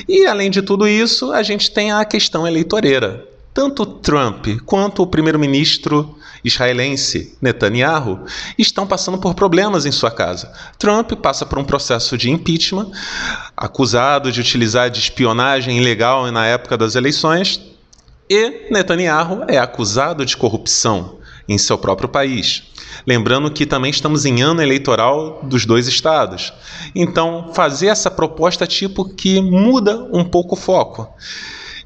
E 0.09 0.27
além 0.27 0.51
de 0.51 0.63
tudo 0.63 0.87
isso, 0.87 1.33
a 1.33 1.43
gente 1.43 1.71
tem 1.71 1.93
a 1.93 2.05
questão 2.05 2.47
eleitoreira. 2.47 3.27
Tanto 3.55 3.85
Trump 3.85 4.47
quanto 4.65 5.03
o 5.03 5.07
primeiro-ministro 5.07 6.17
israelense 6.45 7.37
Netanyahu 7.41 8.25
estão 8.59 8.87
passando 8.87 9.19
por 9.19 9.35
problemas 9.35 9.85
em 9.85 9.93
sua 9.93 10.11
casa. 10.11 10.53
Trump 10.79 11.13
passa 11.13 11.47
por 11.47 11.59
um 11.59 11.65
processo 11.65 12.17
de 12.17 12.31
impeachment, 12.31 12.91
acusado 13.57 14.33
de 14.33 14.41
utilizar 14.41 14.91
de 14.91 14.99
espionagem 14.99 15.79
ilegal 15.79 16.31
na 16.33 16.47
época 16.47 16.77
das 16.77 16.95
eleições, 16.95 17.61
e 18.29 18.71
Netanyahu 18.71 19.45
é 19.47 19.59
acusado 19.59 20.25
de 20.25 20.37
corrupção 20.37 21.19
em 21.49 21.59
seu 21.59 21.77
próprio 21.77 22.09
país. 22.09 22.63
Lembrando 23.07 23.51
que 23.51 23.67
também 23.67 23.91
estamos 23.91 24.25
em 24.25 24.43
ano 24.43 24.63
eleitoral 24.63 25.41
dos 25.43 25.67
dois 25.67 25.89
estados. 25.89 26.53
Então, 26.95 27.51
fazer 27.55 27.89
essa 27.89 28.11
proposta 28.11 28.67
tipo 28.67 29.09
que 29.09 29.41
muda 29.41 30.09
um 30.13 30.25
pouco 30.25 30.55
o 30.55 30.59
foco. 30.59 31.09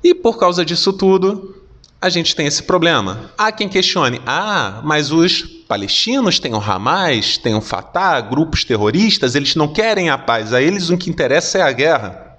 E 0.02 0.14
por 0.14 0.38
causa 0.38 0.64
disso 0.64 0.92
tudo, 0.92 1.56
a 2.00 2.08
gente 2.08 2.36
tem 2.36 2.46
esse 2.46 2.62
problema. 2.62 3.30
Há 3.36 3.50
quem 3.50 3.68
questione: 3.68 4.20
ah, 4.26 4.80
mas 4.84 5.10
os 5.10 5.42
palestinos 5.42 6.38
têm 6.38 6.54
o 6.54 6.60
Hamas, 6.60 7.38
têm 7.38 7.54
o 7.54 7.60
Fatah, 7.60 8.20
grupos 8.20 8.64
terroristas, 8.64 9.34
eles 9.34 9.56
não 9.56 9.68
querem 9.68 10.10
a 10.10 10.18
paz, 10.18 10.52
a 10.52 10.62
eles 10.62 10.90
o 10.90 10.96
que 10.96 11.10
interessa 11.10 11.58
é 11.58 11.62
a 11.62 11.72
guerra. 11.72 12.38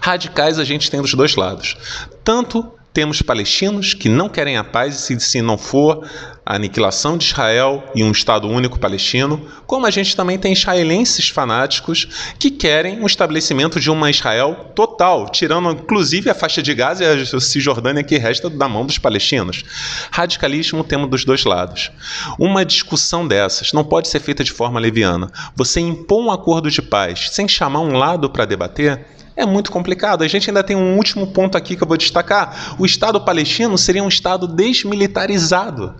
Radicais 0.00 0.58
a 0.58 0.64
gente 0.64 0.90
tem 0.90 1.02
dos 1.02 1.12
dois 1.12 1.36
lados. 1.36 1.76
Tanto 2.24 2.72
temos 2.98 3.22
palestinos 3.22 3.94
que 3.94 4.08
não 4.08 4.28
querem 4.28 4.56
a 4.56 4.64
paz 4.64 5.08
e 5.08 5.20
se 5.20 5.40
não 5.40 5.56
for 5.56 6.04
a 6.44 6.56
aniquilação 6.56 7.16
de 7.16 7.26
Israel 7.26 7.84
e 7.94 8.02
um 8.02 8.10
Estado 8.10 8.48
único 8.48 8.76
palestino, 8.76 9.40
como 9.68 9.86
a 9.86 9.90
gente 9.92 10.16
também 10.16 10.36
tem 10.36 10.52
israelenses 10.52 11.28
fanáticos 11.28 12.34
que 12.40 12.50
querem 12.50 13.00
o 13.00 13.06
estabelecimento 13.06 13.78
de 13.78 13.88
uma 13.88 14.10
Israel 14.10 14.72
total, 14.74 15.28
tirando 15.28 15.70
inclusive 15.70 16.28
a 16.28 16.34
faixa 16.34 16.60
de 16.60 16.74
Gaza 16.74 17.04
e 17.04 17.06
a 17.06 17.40
Cisjordânia 17.40 18.02
que 18.02 18.18
resta 18.18 18.50
da 18.50 18.68
mão 18.68 18.84
dos 18.84 18.98
palestinos. 18.98 19.62
Radicalismo 20.10 20.82
temos 20.82 21.08
dos 21.08 21.24
dois 21.24 21.44
lados. 21.44 21.92
Uma 22.36 22.64
discussão 22.64 23.28
dessas 23.28 23.72
não 23.72 23.84
pode 23.84 24.08
ser 24.08 24.18
feita 24.18 24.42
de 24.42 24.50
forma 24.50 24.80
leviana. 24.80 25.30
Você 25.54 25.78
impor 25.78 26.20
um 26.20 26.32
acordo 26.32 26.68
de 26.68 26.82
paz 26.82 27.28
sem 27.30 27.46
chamar 27.46 27.78
um 27.78 27.96
lado 27.96 28.28
para 28.28 28.44
debater 28.44 29.06
é 29.38 29.46
muito 29.46 29.70
complicado. 29.70 30.24
A 30.24 30.28
gente 30.28 30.50
ainda 30.50 30.64
tem 30.64 30.74
um 30.74 30.96
último 30.96 31.28
ponto 31.28 31.56
aqui 31.56 31.76
que 31.76 31.82
eu 31.82 31.86
vou 31.86 31.96
destacar. 31.96 32.74
O 32.76 32.84
Estado 32.84 33.20
palestino 33.20 33.78
seria 33.78 34.02
um 34.02 34.08
Estado 34.08 34.48
desmilitarizado, 34.48 35.94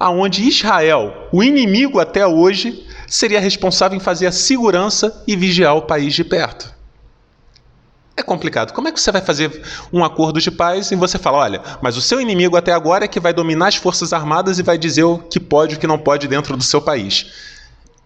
aonde 0.00 0.48
Israel, 0.48 1.28
o 1.30 1.44
inimigo 1.44 2.00
até 2.00 2.26
hoje, 2.26 2.86
seria 3.06 3.40
responsável 3.40 3.94
em 3.94 4.00
fazer 4.00 4.26
a 4.26 4.32
segurança 4.32 5.22
e 5.26 5.36
vigiar 5.36 5.76
o 5.76 5.82
país 5.82 6.14
de 6.14 6.24
perto. 6.24 6.74
É 8.16 8.22
complicado. 8.22 8.72
Como 8.72 8.88
é 8.88 8.92
que 8.92 8.98
você 8.98 9.12
vai 9.12 9.20
fazer 9.20 9.62
um 9.92 10.02
acordo 10.02 10.40
de 10.40 10.50
paz 10.50 10.90
e 10.90 10.96
você 10.96 11.18
fala, 11.18 11.38
olha, 11.38 11.62
mas 11.82 11.94
o 11.94 12.00
seu 12.00 12.18
inimigo 12.18 12.56
até 12.56 12.72
agora 12.72 13.04
é 13.04 13.08
que 13.08 13.20
vai 13.20 13.34
dominar 13.34 13.68
as 13.68 13.76
forças 13.76 14.14
armadas 14.14 14.58
e 14.58 14.62
vai 14.62 14.78
dizer 14.78 15.04
o 15.04 15.18
que 15.18 15.38
pode 15.38 15.74
e 15.74 15.76
o 15.76 15.78
que 15.78 15.86
não 15.86 15.98
pode 15.98 16.26
dentro 16.26 16.56
do 16.56 16.64
seu 16.64 16.80
país? 16.80 17.26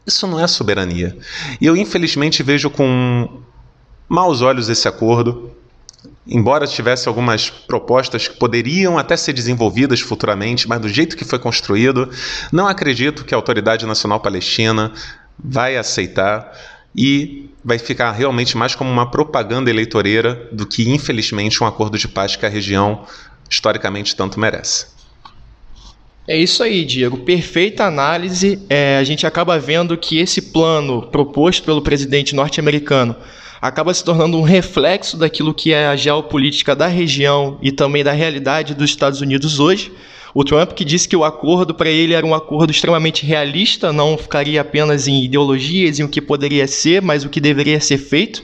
Isso 0.04 0.26
não 0.26 0.40
é 0.40 0.48
soberania. 0.48 1.16
E 1.60 1.66
eu, 1.66 1.76
infelizmente, 1.76 2.42
vejo 2.42 2.68
com 2.68 3.42
maus 4.08 4.42
olhos 4.42 4.68
esse 4.68 4.86
acordo, 4.86 5.52
embora 6.26 6.66
tivesse 6.66 7.08
algumas 7.08 7.50
propostas 7.50 8.28
que 8.28 8.36
poderiam 8.36 8.98
até 8.98 9.16
ser 9.16 9.32
desenvolvidas 9.32 10.00
futuramente, 10.00 10.68
mas 10.68 10.80
do 10.80 10.88
jeito 10.88 11.16
que 11.16 11.24
foi 11.24 11.38
construído, 11.38 12.10
não 12.50 12.66
acredito 12.66 13.24
que 13.24 13.34
a 13.34 13.36
Autoridade 13.36 13.86
Nacional 13.86 14.20
Palestina 14.20 14.92
vai 15.38 15.76
aceitar 15.76 16.52
e 16.94 17.48
vai 17.64 17.78
ficar 17.78 18.12
realmente 18.12 18.56
mais 18.56 18.74
como 18.74 18.90
uma 18.90 19.10
propaganda 19.10 19.70
eleitoreira 19.70 20.48
do 20.52 20.66
que, 20.66 20.88
infelizmente, 20.90 21.62
um 21.62 21.66
acordo 21.66 21.96
de 21.96 22.08
paz 22.08 22.36
que 22.36 22.44
a 22.44 22.48
região 22.48 23.04
historicamente 23.48 24.14
tanto 24.14 24.38
merece. 24.38 24.86
É 26.26 26.36
isso 26.36 26.62
aí, 26.62 26.84
Diego. 26.84 27.18
Perfeita 27.18 27.84
análise. 27.84 28.62
É, 28.68 28.98
a 28.98 29.04
gente 29.04 29.26
acaba 29.26 29.58
vendo 29.58 29.96
que 29.96 30.18
esse 30.18 30.40
plano 30.40 31.02
proposto 31.02 31.64
pelo 31.64 31.82
presidente 31.82 32.34
norte-americano 32.34 33.16
acaba 33.62 33.94
se 33.94 34.02
tornando 34.02 34.36
um 34.36 34.42
reflexo 34.42 35.16
daquilo 35.16 35.54
que 35.54 35.72
é 35.72 35.86
a 35.86 35.94
geopolítica 35.94 36.74
da 36.74 36.88
região 36.88 37.56
e 37.62 37.70
também 37.70 38.02
da 38.02 38.10
realidade 38.10 38.74
dos 38.74 38.90
Estados 38.90 39.20
Unidos 39.20 39.60
hoje. 39.60 39.92
O 40.34 40.42
Trump 40.44 40.72
que 40.72 40.84
disse 40.84 41.06
que 41.06 41.16
o 41.16 41.24
acordo 41.24 41.74
para 41.74 41.90
ele 41.90 42.14
era 42.14 42.24
um 42.24 42.34
acordo 42.34 42.70
extremamente 42.70 43.26
realista, 43.26 43.92
não 43.92 44.16
ficaria 44.16 44.62
apenas 44.62 45.06
em 45.06 45.24
ideologias, 45.24 45.98
em 45.98 46.04
o 46.04 46.08
que 46.08 46.22
poderia 46.22 46.66
ser, 46.66 47.02
mas 47.02 47.24
o 47.24 47.28
que 47.28 47.40
deveria 47.40 47.80
ser 47.80 47.98
feito. 47.98 48.42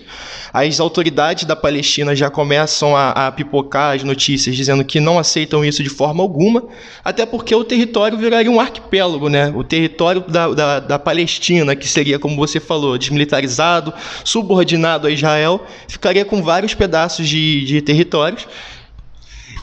As 0.52 0.80
autoridades 0.80 1.44
da 1.44 1.54
Palestina 1.54 2.14
já 2.14 2.30
começam 2.30 2.96
a, 2.96 3.10
a 3.10 3.32
pipocar 3.32 3.94
as 3.94 4.02
notícias 4.02 4.56
dizendo 4.56 4.84
que 4.84 5.00
não 5.00 5.18
aceitam 5.18 5.64
isso 5.64 5.82
de 5.82 5.88
forma 5.88 6.22
alguma, 6.22 6.64
até 7.04 7.24
porque 7.24 7.54
o 7.54 7.64
território 7.64 8.18
viraria 8.18 8.50
um 8.50 8.60
arquipélago, 8.60 9.28
né? 9.28 9.52
O 9.54 9.62
território 9.62 10.22
da, 10.26 10.48
da, 10.48 10.80
da 10.80 10.98
Palestina, 10.98 11.76
que 11.76 11.86
seria, 11.86 12.18
como 12.18 12.36
você 12.36 12.60
falou, 12.60 12.98
desmilitarizado, 12.98 13.92
subordinado 14.24 15.06
a 15.06 15.10
Israel, 15.10 15.64
ficaria 15.86 16.24
com 16.24 16.42
vários 16.42 16.74
pedaços 16.74 17.28
de, 17.28 17.64
de 17.64 17.80
territórios 17.82 18.46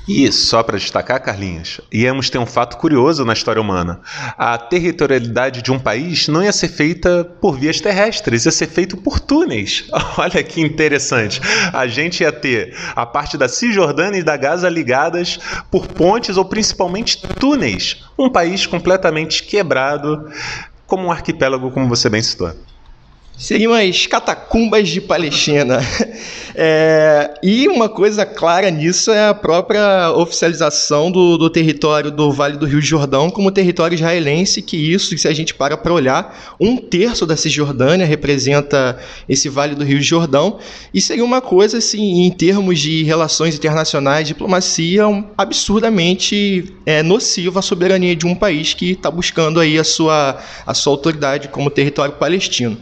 e 0.08 0.32
só 0.32 0.62
para 0.62 0.78
destacar, 0.78 1.22
Carlinhos, 1.22 1.82
íamos 1.92 2.30
ter 2.30 2.38
um 2.38 2.46
fato 2.46 2.78
curioso 2.78 3.26
na 3.26 3.34
história 3.34 3.62
humana. 3.62 4.00
A 4.38 4.58
territorialidade 4.58 5.62
de 5.62 5.72
um 5.72 5.80
país 5.80 6.28
não 6.28 6.44
ia 6.44 6.52
ser 6.52 6.68
feita 6.68 7.24
por 7.42 7.58
vias 7.58 7.82
terrestres, 7.82 8.46
ia 8.46 8.52
ser 8.52 8.68
feito 8.68 8.98
por 8.98 9.20
túneis. 9.20 9.86
Olha 10.18 10.44
que 10.44 10.62
interessante. 10.62 11.42
A 11.74 11.88
gente 11.88 12.22
ia 12.22 12.32
ter 12.32 12.76
a 12.96 13.06
parte 13.06 13.38
da 13.38 13.48
Cisjordânia 13.48 14.20
e 14.20 14.24
da 14.24 14.38
Gaza 14.38 14.70
ligadas 14.70 15.40
por 15.72 15.88
pontes 15.88 16.38
ou 16.38 16.46
principalmente 16.46 17.22
túneis. 17.40 18.04
Um 18.18 18.30
país 18.30 18.68
completamente 18.68 19.44
quebrado, 19.44 20.30
como 20.86 21.08
um 21.08 21.12
arquipélago, 21.12 21.72
como 21.72 21.90
você 21.90 22.10
bem 22.10 22.22
citou. 22.22 22.54
Seriam 23.38 23.74
as 23.74 24.08
catacumbas 24.08 24.90
de 24.90 25.02
Palestina. 25.02 25.80
É, 26.58 27.34
e 27.44 27.68
uma 27.68 27.90
coisa 27.90 28.26
clara 28.26 28.72
nisso 28.72 29.12
é 29.12 29.28
a 29.28 29.34
própria 29.34 30.10
oficialização 30.14 31.12
do, 31.12 31.38
do, 31.38 31.50
território 31.50 32.10
do 32.10 32.32
Vale 32.32 32.56
do 32.56 32.66
Rio 32.66 32.82
Jordão 32.82 33.30
como 33.30 33.52
território 33.52 33.94
israelense, 33.94 34.62
que 34.62 34.78
isso, 34.78 35.18
se 35.18 35.28
a 35.28 35.34
gente 35.34 35.54
para 35.54 35.76
para 35.76 35.92
olhar, 35.92 36.56
um 36.58 36.78
terço 36.78 37.26
da 37.26 37.36
Cisjordânia 37.36 38.06
representa 38.06 38.98
esse 39.28 39.50
Vale 39.50 39.76
do 39.76 39.84
Rio 39.84 40.02
Jordão, 40.02 40.58
e 40.94 41.02
seria 41.02 41.26
uma 41.26 41.42
coisa, 41.42 41.80
assim, 41.80 42.22
em 42.22 42.32
termos 42.32 42.80
de 42.80 43.04
relações 43.04 43.54
internacionais, 43.54 44.26
diplomacia, 44.26 45.04
absurdamente 45.38 46.74
é, 46.86 47.04
nociva 47.04 47.60
à 47.60 47.62
soberania 47.62 48.16
de 48.16 48.26
um 48.26 48.34
país 48.34 48.74
que 48.74 48.92
está 48.92 49.12
buscando 49.12 49.60
aí 49.60 49.78
a 49.78 49.84
sua, 49.84 50.40
a 50.66 50.74
sua 50.74 50.94
autoridade 50.94 51.50
como 51.50 51.70
território 51.70 52.14
palestino. 52.14 52.78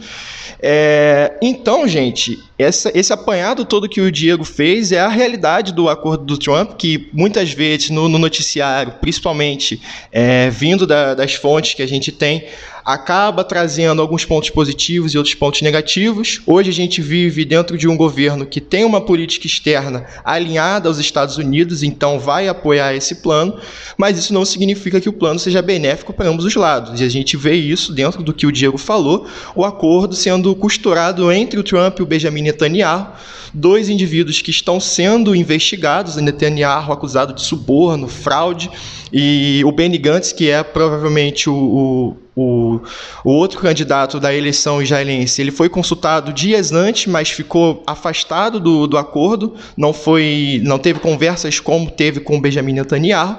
É, 0.66 1.36
então, 1.42 1.86
gente, 1.86 2.42
essa, 2.58 2.90
esse 2.98 3.12
apanhado 3.12 3.66
todo 3.66 3.86
que 3.86 4.00
o 4.00 4.10
Diego 4.10 4.44
fez 4.44 4.92
é 4.92 4.98
a 4.98 5.08
realidade 5.08 5.74
do 5.74 5.90
acordo 5.90 6.24
do 6.24 6.38
Trump, 6.38 6.72
que 6.78 7.10
muitas 7.12 7.52
vezes 7.52 7.90
no, 7.90 8.08
no 8.08 8.18
noticiário, 8.18 8.94
principalmente 8.98 9.82
é, 10.10 10.48
vindo 10.48 10.86
da, 10.86 11.12
das 11.12 11.34
fontes 11.34 11.74
que 11.74 11.82
a 11.82 11.86
gente 11.86 12.10
tem, 12.10 12.46
acaba 12.84 13.42
trazendo 13.42 14.02
alguns 14.02 14.24
pontos 14.24 14.50
positivos 14.50 15.14
e 15.14 15.18
outros 15.18 15.34
pontos 15.34 15.62
negativos. 15.62 16.42
Hoje 16.46 16.68
a 16.68 16.72
gente 16.72 17.00
vive 17.00 17.44
dentro 17.44 17.78
de 17.78 17.88
um 17.88 17.96
governo 17.96 18.44
que 18.44 18.60
tem 18.60 18.84
uma 18.84 19.00
política 19.00 19.46
externa 19.46 20.04
alinhada 20.22 20.88
aos 20.88 20.98
Estados 20.98 21.38
Unidos, 21.38 21.82
então 21.82 22.18
vai 22.18 22.46
apoiar 22.46 22.94
esse 22.94 23.16
plano, 23.16 23.56
mas 23.96 24.18
isso 24.18 24.34
não 24.34 24.44
significa 24.44 25.00
que 25.00 25.08
o 25.08 25.12
plano 25.12 25.38
seja 25.38 25.62
benéfico 25.62 26.12
para 26.12 26.28
ambos 26.28 26.44
os 26.44 26.54
lados. 26.54 27.00
E 27.00 27.04
a 27.04 27.08
gente 27.08 27.36
vê 27.36 27.54
isso 27.54 27.92
dentro 27.92 28.22
do 28.22 28.34
que 28.34 28.46
o 28.46 28.52
Diego 28.52 28.76
falou, 28.76 29.26
o 29.54 29.64
acordo 29.64 30.14
sendo 30.14 30.54
costurado 30.54 31.32
entre 31.32 31.58
o 31.58 31.62
Trump 31.62 31.98
e 31.98 32.02
o 32.02 32.06
Benjamin 32.06 32.42
Netanyahu, 32.42 33.12
dois 33.54 33.88
indivíduos 33.88 34.42
que 34.42 34.50
estão 34.50 34.78
sendo 34.78 35.34
investigados, 35.34 36.16
Netanyahu 36.16 36.92
acusado 36.92 37.32
de 37.32 37.40
suborno, 37.40 38.08
fraude, 38.08 38.68
e 39.12 39.62
o 39.64 39.70
Benny 39.70 39.96
Gantz, 39.96 40.32
que 40.32 40.50
é 40.50 40.62
provavelmente 40.62 41.48
o, 41.48 41.54
o, 41.54 42.16
o, 42.36 42.80
outro 43.24 43.60
candidato 43.60 44.18
da 44.18 44.34
eleição 44.34 44.82
israelense, 44.82 45.40
ele 45.40 45.50
foi 45.50 45.68
consultado 45.68 46.32
dias 46.32 46.72
antes, 46.72 47.06
mas 47.06 47.30
ficou 47.30 47.82
afastado 47.86 48.58
do, 48.58 48.86
do 48.86 48.98
acordo, 48.98 49.54
não 49.76 49.92
foi, 49.92 50.60
não 50.64 50.78
teve 50.78 50.98
conversas 50.98 51.60
como 51.60 51.90
teve 51.90 52.20
com 52.20 52.36
o 52.36 52.40
Benjamin 52.40 52.72
Netanyahu. 52.72 53.38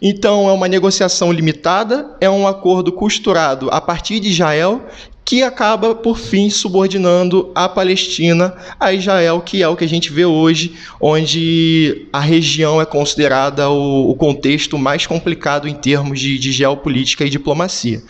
Então 0.00 0.48
é 0.48 0.52
uma 0.52 0.68
negociação 0.68 1.32
limitada, 1.32 2.14
é 2.20 2.28
um 2.28 2.46
acordo 2.46 2.92
costurado 2.92 3.68
a 3.70 3.80
partir 3.80 4.20
de 4.20 4.28
Israel 4.28 4.82
que 5.26 5.42
acaba, 5.42 5.92
por 5.92 6.16
fim, 6.16 6.48
subordinando 6.48 7.50
a 7.52 7.68
Palestina 7.68 8.54
a 8.78 8.92
Israel, 8.92 9.40
que 9.40 9.60
é 9.60 9.68
o 9.68 9.74
que 9.74 9.84
a 9.84 9.88
gente 9.88 10.12
vê 10.12 10.24
hoje, 10.24 10.76
onde 11.00 12.06
a 12.12 12.20
região 12.20 12.80
é 12.80 12.86
considerada 12.86 13.68
o, 13.68 14.08
o 14.08 14.14
contexto 14.14 14.78
mais 14.78 15.04
complicado 15.04 15.66
em 15.66 15.74
termos 15.74 16.20
de, 16.20 16.38
de 16.38 16.52
geopolítica 16.52 17.24
e 17.24 17.28
diplomacia. 17.28 18.00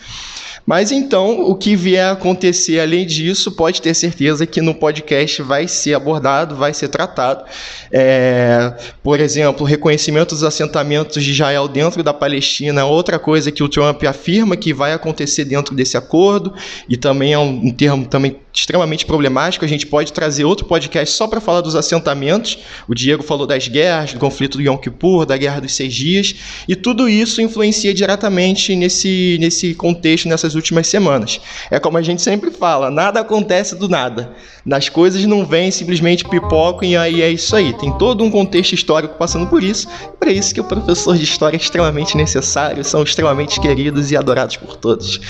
Mas 0.67 0.91
então, 0.91 1.49
o 1.49 1.55
que 1.55 1.77
vier 1.77 2.03
a 2.03 2.11
acontecer 2.11 2.81
além 2.81 3.05
disso, 3.05 3.53
pode 3.53 3.81
ter 3.81 3.93
certeza 3.93 4.45
que 4.45 4.59
no 4.59 4.75
podcast 4.75 5.41
vai 5.41 5.65
ser 5.65 5.93
abordado, 5.93 6.57
vai 6.57 6.73
ser 6.73 6.89
tratado. 6.89 7.45
É, 7.89 8.73
por 9.01 9.21
exemplo, 9.21 9.65
reconhecimento 9.65 10.35
dos 10.35 10.43
assentamentos 10.43 11.23
de 11.23 11.31
Israel 11.31 11.69
dentro 11.69 12.03
da 12.03 12.13
Palestina 12.13 12.81
é 12.81 12.83
outra 12.83 13.17
coisa 13.17 13.49
que 13.49 13.63
o 13.63 13.69
Trump 13.69 14.03
afirma 14.03 14.57
que 14.57 14.73
vai 14.73 14.91
acontecer 14.91 15.45
dentro 15.45 15.73
desse 15.73 15.95
acordo, 15.95 16.53
e 16.89 16.97
também 16.97 17.31
é 17.31 17.39
um, 17.39 17.67
um 17.67 17.71
termo 17.71 18.05
também 18.05 18.35
extremamente 18.59 19.05
problemático. 19.05 19.63
A 19.63 19.67
gente 19.67 19.85
pode 19.85 20.13
trazer 20.13 20.45
outro 20.45 20.65
podcast 20.65 21.15
só 21.15 21.27
para 21.27 21.39
falar 21.39 21.61
dos 21.61 21.75
assentamentos. 21.75 22.59
O 22.87 22.95
Diego 22.95 23.23
falou 23.23 23.45
das 23.45 23.67
guerras, 23.67 24.13
do 24.13 24.19
conflito 24.19 24.57
do 24.57 24.63
Yom 24.63 24.77
Kippur, 24.77 25.25
da 25.25 25.37
Guerra 25.37 25.61
dos 25.61 25.73
Seis 25.73 25.93
Dias, 25.93 26.35
e 26.67 26.75
tudo 26.75 27.07
isso 27.07 27.41
influencia 27.41 27.93
diretamente 27.93 28.75
nesse, 28.75 29.37
nesse 29.39 29.73
contexto, 29.73 30.27
nessas 30.27 30.55
últimas 30.55 30.87
semanas. 30.87 31.39
É 31.69 31.79
como 31.79 31.97
a 31.97 32.01
gente 32.01 32.21
sempre 32.21 32.51
fala: 32.51 32.89
nada 32.89 33.19
acontece 33.19 33.75
do 33.75 33.87
nada. 33.87 34.35
As 34.69 34.89
coisas 34.89 35.23
não 35.25 35.45
vêm 35.45 35.71
simplesmente 35.71 36.25
pipocam 36.25 36.87
e 36.87 36.97
aí 36.97 37.21
é 37.21 37.29
isso 37.31 37.55
aí. 37.55 37.73
Tem 37.73 37.91
todo 37.97 38.23
um 38.23 38.29
contexto 38.29 38.73
histórico 38.73 39.15
passando 39.17 39.47
por 39.47 39.63
isso. 39.63 39.87
Para 40.19 40.31
isso 40.31 40.53
que 40.53 40.59
o 40.59 40.63
professor 40.63 41.15
de 41.15 41.23
história 41.23 41.55
é 41.55 41.59
extremamente 41.59 42.17
necessário, 42.17 42.83
são 42.83 43.01
extremamente 43.01 43.61
queridos 43.61 44.11
e 44.11 44.17
adorados 44.17 44.57
por 44.57 44.75
todos. 44.75 45.21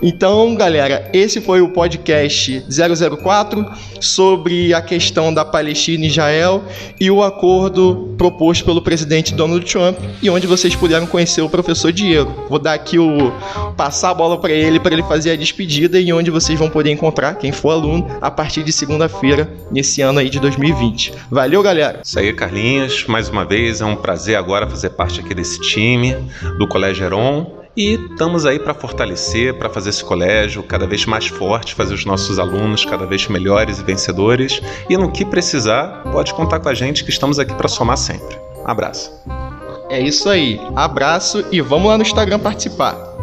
Então, 0.00 0.54
galera, 0.54 1.10
esse 1.12 1.40
foi 1.40 1.60
o 1.60 1.70
podcast 1.70 2.64
004 2.74 3.66
sobre 4.00 4.72
a 4.74 4.82
questão 4.82 5.32
da 5.32 5.44
Palestina 5.44 6.04
e 6.04 6.08
Israel 6.08 6.64
e 7.00 7.10
o 7.10 7.22
acordo 7.22 8.14
proposto 8.18 8.64
pelo 8.64 8.82
presidente 8.82 9.34
Donald 9.34 9.64
Trump 9.64 9.98
e 10.22 10.30
onde 10.30 10.46
vocês 10.46 10.74
puderam 10.74 11.06
conhecer 11.06 11.42
o 11.42 11.48
professor 11.48 11.92
Diego. 11.92 12.46
Vou 12.48 12.58
dar 12.58 12.74
aqui 12.74 12.98
o 12.98 13.32
passar 13.76 14.10
a 14.10 14.14
bola 14.14 14.38
para 14.38 14.52
ele 14.52 14.78
para 14.80 14.92
ele 14.92 15.02
fazer 15.02 15.32
a 15.32 15.36
despedida 15.36 15.98
e 15.98 16.12
onde 16.12 16.30
vocês 16.30 16.58
vão 16.58 16.68
poder 16.68 16.90
encontrar 16.90 17.34
quem 17.34 17.52
for 17.52 17.70
aluno 17.70 18.06
a 18.20 18.30
partir 18.30 18.62
de 18.62 18.72
segunda-feira 18.72 19.52
nesse 19.70 20.02
ano 20.02 20.18
aí 20.18 20.28
de 20.28 20.40
2020. 20.40 21.12
Valeu, 21.30 21.62
galera. 21.62 22.00
Isso 22.04 22.18
aí, 22.18 22.32
Carlinhos. 22.32 23.06
Mais 23.06 23.28
uma 23.28 23.44
vez 23.44 23.80
é 23.80 23.84
um 23.84 23.96
prazer 23.96 24.36
agora 24.36 24.68
fazer 24.68 24.90
parte 24.90 25.20
aqui 25.20 25.34
desse 25.34 25.60
time 25.60 26.16
do 26.58 26.68
Colégio 26.68 27.04
Heron. 27.06 27.63
E 27.76 27.94
estamos 27.94 28.46
aí 28.46 28.58
para 28.58 28.72
fortalecer, 28.72 29.54
para 29.54 29.68
fazer 29.68 29.90
esse 29.90 30.04
colégio 30.04 30.62
cada 30.62 30.86
vez 30.86 31.04
mais 31.06 31.26
forte, 31.26 31.74
fazer 31.74 31.94
os 31.94 32.04
nossos 32.04 32.38
alunos 32.38 32.84
cada 32.84 33.04
vez 33.04 33.26
melhores 33.26 33.80
e 33.80 33.82
vencedores. 33.82 34.60
E 34.88 34.96
no 34.96 35.10
que 35.10 35.24
precisar, 35.24 36.02
pode 36.12 36.32
contar 36.34 36.60
com 36.60 36.68
a 36.68 36.74
gente 36.74 37.02
que 37.02 37.10
estamos 37.10 37.38
aqui 37.38 37.52
para 37.54 37.68
somar 37.68 37.96
sempre. 37.96 38.38
Abraço. 38.64 39.12
É 39.90 40.00
isso 40.00 40.28
aí. 40.28 40.60
Abraço 40.76 41.44
e 41.50 41.60
vamos 41.60 41.88
lá 41.88 41.98
no 41.98 42.02
Instagram 42.02 42.38
participar. 42.38 43.13